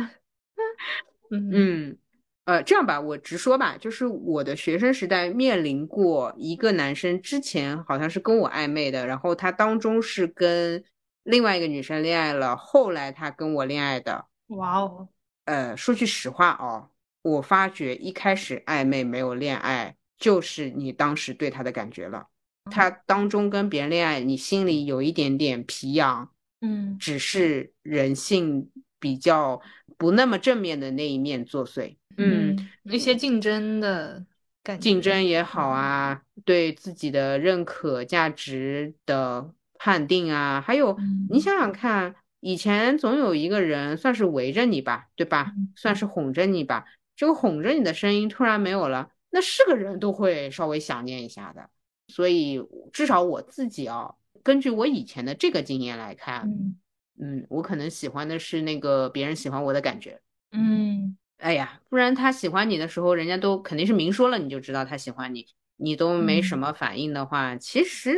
[1.31, 1.97] 嗯，
[2.45, 10.83] 呃，这样吧，我直说吧，就是我的学生时代面临过一个男生，之前好像是跟我暧昧的，然后他当中是跟
[11.23, 14.25] 另外一个女生恋爱了，后来他跟我恋爱的。
[14.47, 15.07] 哇哦，
[15.45, 16.89] 呃，说句实话哦，
[17.21, 22.27] 我发觉一开始暧昧没有恋爱，就是你当时对他的感觉了。
[22.71, 29.61] 他当中跟别人恋爱，你心里有一点点皮痒，嗯，只是人性比较
[29.97, 31.97] 不那么正面的那一面作祟。
[32.17, 34.25] 嗯，一些竞争的
[34.63, 40.97] 感觉，竞争也好啊，对自己的认可、价值的判定啊，还有
[41.29, 45.53] 你想想看，以前总有一个人算是围着你吧，对吧？
[45.75, 51.69] 算是哄着你吧，这个哄着你的声音突然没有了，那是个人都会稍微想念一下的。
[52.11, 56.75] 所以至少我自己啊，根据我以前的这个经验来看，嗯
[57.19, 60.19] 嗯，我可能喜欢的是那个别人喜欢我的感觉。
[60.51, 61.17] 嗯。
[61.37, 65.47] 哎呀，不然他喜欢你的时候，人家都肯定是明说了，你就知道他喜欢你，
[65.77, 68.15] 你都没什么反应的话，其实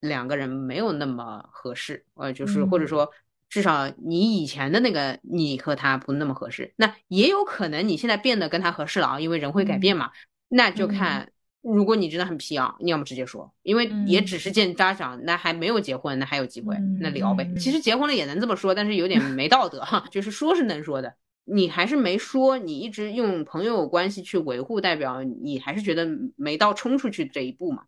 [0.00, 3.10] 两个人没有那么合适，呃，就是或者说
[3.48, 10.10] 至少你以前的那个你和他不那么合适，那也有可能你现在变得跟他合适了啊，因为人会改变嘛，
[10.48, 11.32] 那就看
[11.74, 17.50] 如果你真的很皮啊，你要么直接说，因为也只是见家长，那还没有结婚，那还有机会，那聊呗。
[17.58, 21.14] 其实结婚了也能这么说，但是有点 没道德哈，就是说是能说的。
[21.44, 27.84] 你还是没说，你一直用朋友关系去维护，代表你还是觉得没到冲出去这一步嘛？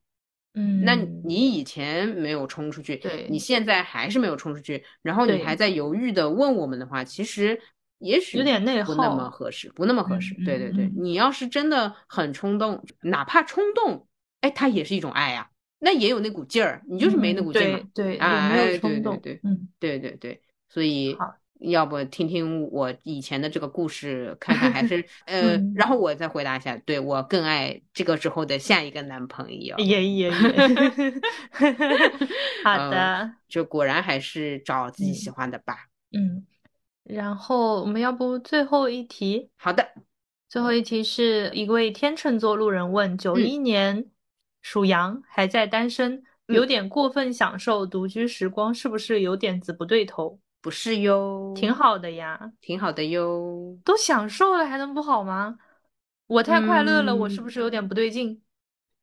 [0.55, 7.61] 嗯，那你以前没有冲出去，对，你现在还是没有冲出去，然后你还在犹豫的问我们的话，其实
[7.99, 10.35] 也许有点内耗，不那么合适，不那么合适。
[10.45, 14.07] 对对对，你要是真的很冲动，哪怕冲动，
[14.41, 21.17] 哎，它也是一种爱呀，那也有那股劲儿，你就是没那股劲嘛，对，啊，没有冲动，对，嗯，对对对，所以。
[21.61, 26.77] 要不听听我以前的这个故事，看看还是 呃，然后我再回答一下。
[26.87, 29.77] 对我更爱这个时候的下一个男朋友。
[29.79, 30.31] 也也也，
[32.63, 35.89] 好的，就果然还是找自己喜欢的吧。
[36.13, 36.47] 嗯，
[37.09, 39.51] 然后我们要不最后一题？
[39.57, 39.89] 好的，
[40.49, 44.11] 最后一题是一位天秤座路人问：九一年
[44.61, 50.39] 属羊，还在单身，有点过分享受独居时光，是不是有点子不对头？
[50.61, 55.57] 不是哟，挺好的呀，挺好的哟，都享受了还能不好吗？
[56.27, 58.43] 我太快乐了，我是不是有点不对劲？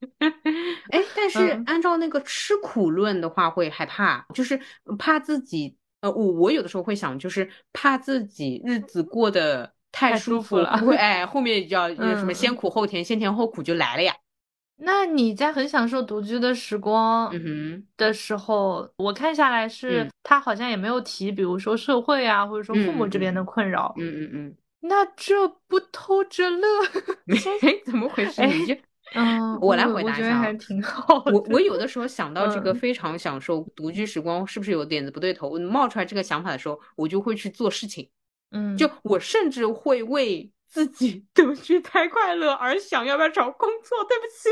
[0.91, 4.61] 哎，但是按照那个吃苦论的话，会害怕，就是
[4.99, 5.75] 怕自己，
[6.05, 14.15] 呃，我我有的时候会想，就是怕自己日子过得太舒服了，会哎，后面叫 什么先苦后甜，先甜后苦就来了呀。
[14.77, 17.33] 那你在很享受独居的时光
[17.97, 23.93] 的时候，我看下来是他好像也没有提，比如说社会啊，或者说父母这边的困扰。
[23.97, 24.55] 嗯嗯嗯。
[24.81, 26.67] 那这不偷着乐？
[27.61, 28.41] 哎， 怎么回事？
[29.13, 30.39] 嗯，我来回答一下。
[30.39, 31.23] 还挺好。
[31.27, 35.49] 我我有的时候想 到这个非常享受独居时光，是不是有点子不对头？
[35.49, 38.09] 我冒出来这个想法的时候，我就会去做事情。
[38.51, 40.51] 嗯，就我甚至会为。
[40.67, 43.97] 自己独居太快乐而想要不要找工作？
[44.09, 44.49] 对不起，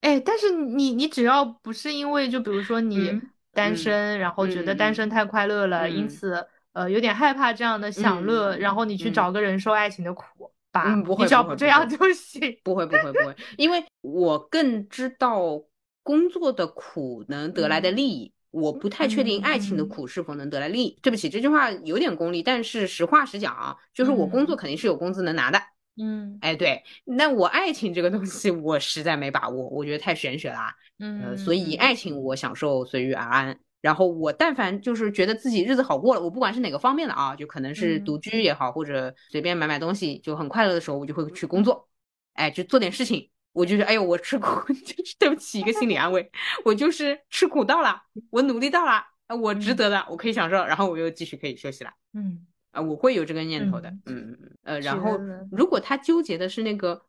[0.00, 3.20] 哎，但是你你只要不是因为就比如说你
[3.52, 12.58] 单身，然后觉得单身太快乐了，因此呃有点害怕这样的享乐，然后你去找个人受爱情的苦吧，你只要不这样就行。
[12.64, 15.62] 不会不会不会， 因为我更知道
[16.02, 18.32] 工作的苦能得来的利益。
[18.50, 20.96] 我不太确定爱情的苦是否能得来利益。
[21.02, 25.60] 对不起，这句话有点功利，但是实话实讲啊，就是我工作肯定是有工资能拿的。
[25.96, 30.58] 嗯，哎，对，那我爱情这个东西我实在没把握，我觉得太玄学了。
[31.00, 33.58] 嗯，所以爱情我享受随遇而安。
[33.84, 41.86] 然后我但凡就是觉得自己日子好过了，我不管是哪个方面的啊，就可能是独居也好，或者随便买买东西就很快乐的时候，我就会去工作，
[42.32, 43.30] 哎，就做点事情。
[43.52, 46.30] 我就是，哎呦，我吃苦， 就是对不起，一个心理安慰。
[46.64, 49.04] 我就是吃苦到了，我努力到了，
[49.38, 51.90] 我值得的，我可以享受，然后我又继续可以休息了。
[52.14, 53.90] 嗯，啊，我会有这个念头的。
[53.90, 55.20] 嗯嗯呃，然后
[55.52, 57.02] 如果他纠结的是那个，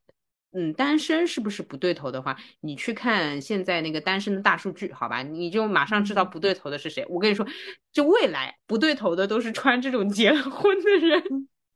[0.56, 7.06] 嗯，单身是不是不对头的话，你去看现在那个单身的大数据，好吧，你就马上知道不对头的是谁。
[7.10, 7.46] 我跟你说，
[7.92, 11.22] 就未来不对头的都是穿这种结了婚的人，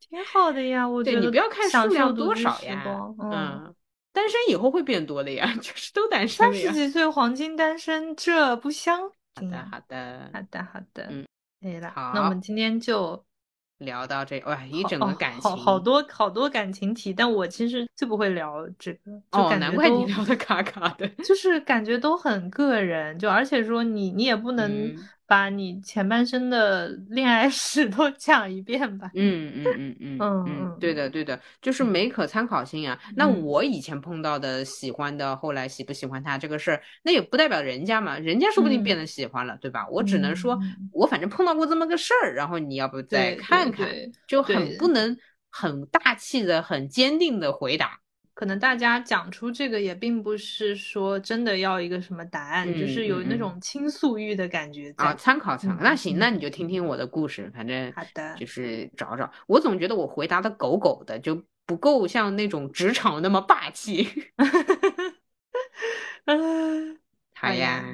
[0.00, 0.88] 挺好的呀。
[0.88, 2.84] 我觉得你不要看数量多少呀，
[3.22, 3.74] 嗯。
[4.12, 6.38] 单身以后会变多的呀， 就是都单身。
[6.38, 9.00] 三十几岁黄金单身，这不香。
[9.36, 11.06] 好的，好的，好的，好的。
[11.10, 11.24] 嗯，
[11.62, 11.92] 可以了。
[11.94, 13.24] 好，那我们今天就
[13.80, 14.40] 聊到这。
[14.46, 19.12] 哇，一整个感情，好好多好多感情题，但我其实最不会聊这个。
[19.32, 21.06] 哦，难怪你聊的卡卡的。
[21.24, 24.94] 就是感觉都很个人，就而且说你你也不能
[25.30, 29.08] 把你前半生的恋爱史 都讲一遍吧。
[29.14, 32.98] 嗯嗯嗯嗯嗯嗯，对的对的，就是没可参考性啊。
[33.14, 39.86] 那我以前碰到的喜欢的，后来喜不喜欢他这个事儿，那也不代表人家嘛，人家说不定变得喜欢了，对吧？
[39.88, 40.58] 我只能说，
[40.90, 43.86] 我反正碰到过这么个事儿，然后你要不再看看，
[44.26, 45.16] 就很不能
[45.48, 48.00] 很大气的、很坚定的回答。
[48.40, 55.12] 可能大家讲出这个也并不是说真的要一个什么答案，就是有那种倾诉欲的感觉啊。
[55.12, 59.30] 参考参考，那行，那你就听听我的故事，反正好的，就是找找。
[59.46, 64.08] 我总觉得我回答的狗狗的，就不够像那种职场那么霸气。
[66.24, 66.98] 嗯，
[67.36, 67.84] 好呀，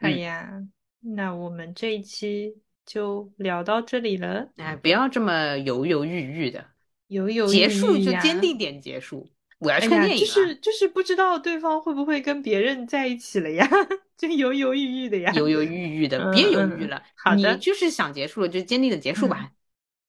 [0.00, 0.50] 好呀，
[0.98, 4.48] 那我们这一期就聊到这里了。
[4.56, 6.66] 哎，不要这么犹犹豫豫的，
[7.06, 9.30] 犹犹结束就坚定点结束。
[9.62, 13.68] 我要看电影，就是就是不知道对方会不会跟别人在一起了呀，
[14.18, 17.00] 就犹犹豫豫的呀，犹犹豫豫的，别犹豫了。
[17.14, 19.50] 好的，就是想结束了，就坚定的结束吧。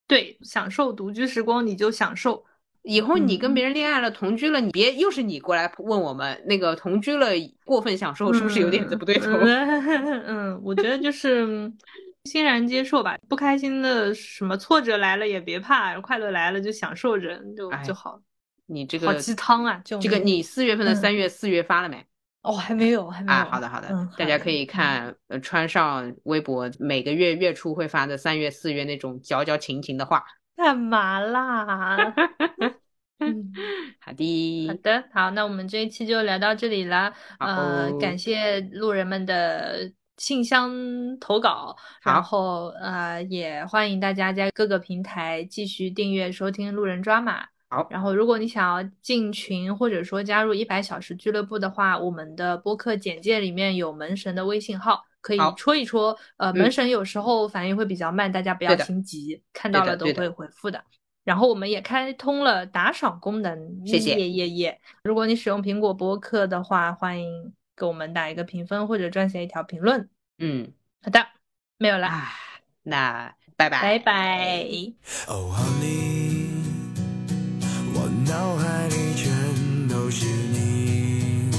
[0.08, 2.44] 对，享受独居时光，你就享受。
[2.82, 7.28] 以后你跟别人恋爱了，同居了，你别又是你过来问我们那个同居了
[7.64, 9.32] 过分享受是不是有点子不对头？
[10.28, 11.72] 嗯，我觉得就是
[12.26, 18.20] 欣然接受吧，不开心的什么挫折来了也别怕，快乐来了就享受着就就好。
[18.66, 19.82] 你这个好鸡汤啊！
[19.84, 22.06] 就这个你四月份的三月四月发了没？
[22.42, 23.38] 哦，还没有，还没有。
[23.38, 23.88] 啊，好的好的，
[24.18, 30.24] 大家可以看呃川上微博每个月月初会发的三月四月那种矫矫情情的话。
[30.56, 32.14] 干嘛啦？
[33.20, 33.52] 嗯，
[34.02, 37.14] 好的好的好，那我们这一期就聊到这里了。
[37.40, 40.72] 呃，感谢路人们的信箱
[41.20, 47.53] 投稿，然后呃也欢迎大家在各个平台继续订阅收听路人抓马。
[47.74, 56.16] 好，然后如果你想要进群或者说加入一百小时俱乐部的话，我们的播客简介里面有门神的微信号，可以戳一戳。
[56.38, 60.84] 呃，门神有时候反应会比较慢，大家不要心急，看到了都会回复的。
[61.24, 64.82] 然后我们也开通了打赏功能，谢谢耶耶耶！
[65.04, 70.10] 如果你使用苹果播客的话，欢迎给我们打一个评分或者撰写一条评论。
[70.38, 70.72] 嗯，
[71.02, 71.26] 好的，
[71.78, 72.10] 没有了，
[72.84, 74.94] 那拜拜拜拜。
[78.26, 79.32] 脑海里全
[79.88, 81.50] 都是你，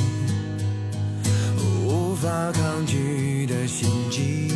[1.58, 4.50] 无法抗拒的心悸，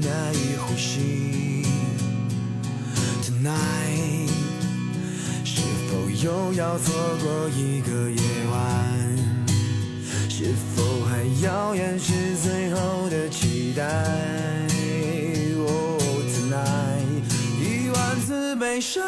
[0.00, 1.64] 难以呼吸。
[3.22, 4.28] Tonight，
[5.44, 8.62] 是否又要错过一个夜晚？
[10.28, 10.44] 是
[10.74, 13.82] 否还要掩饰最后的期待
[15.56, 17.22] ？Oh tonight，
[17.60, 19.02] 一万次悲伤。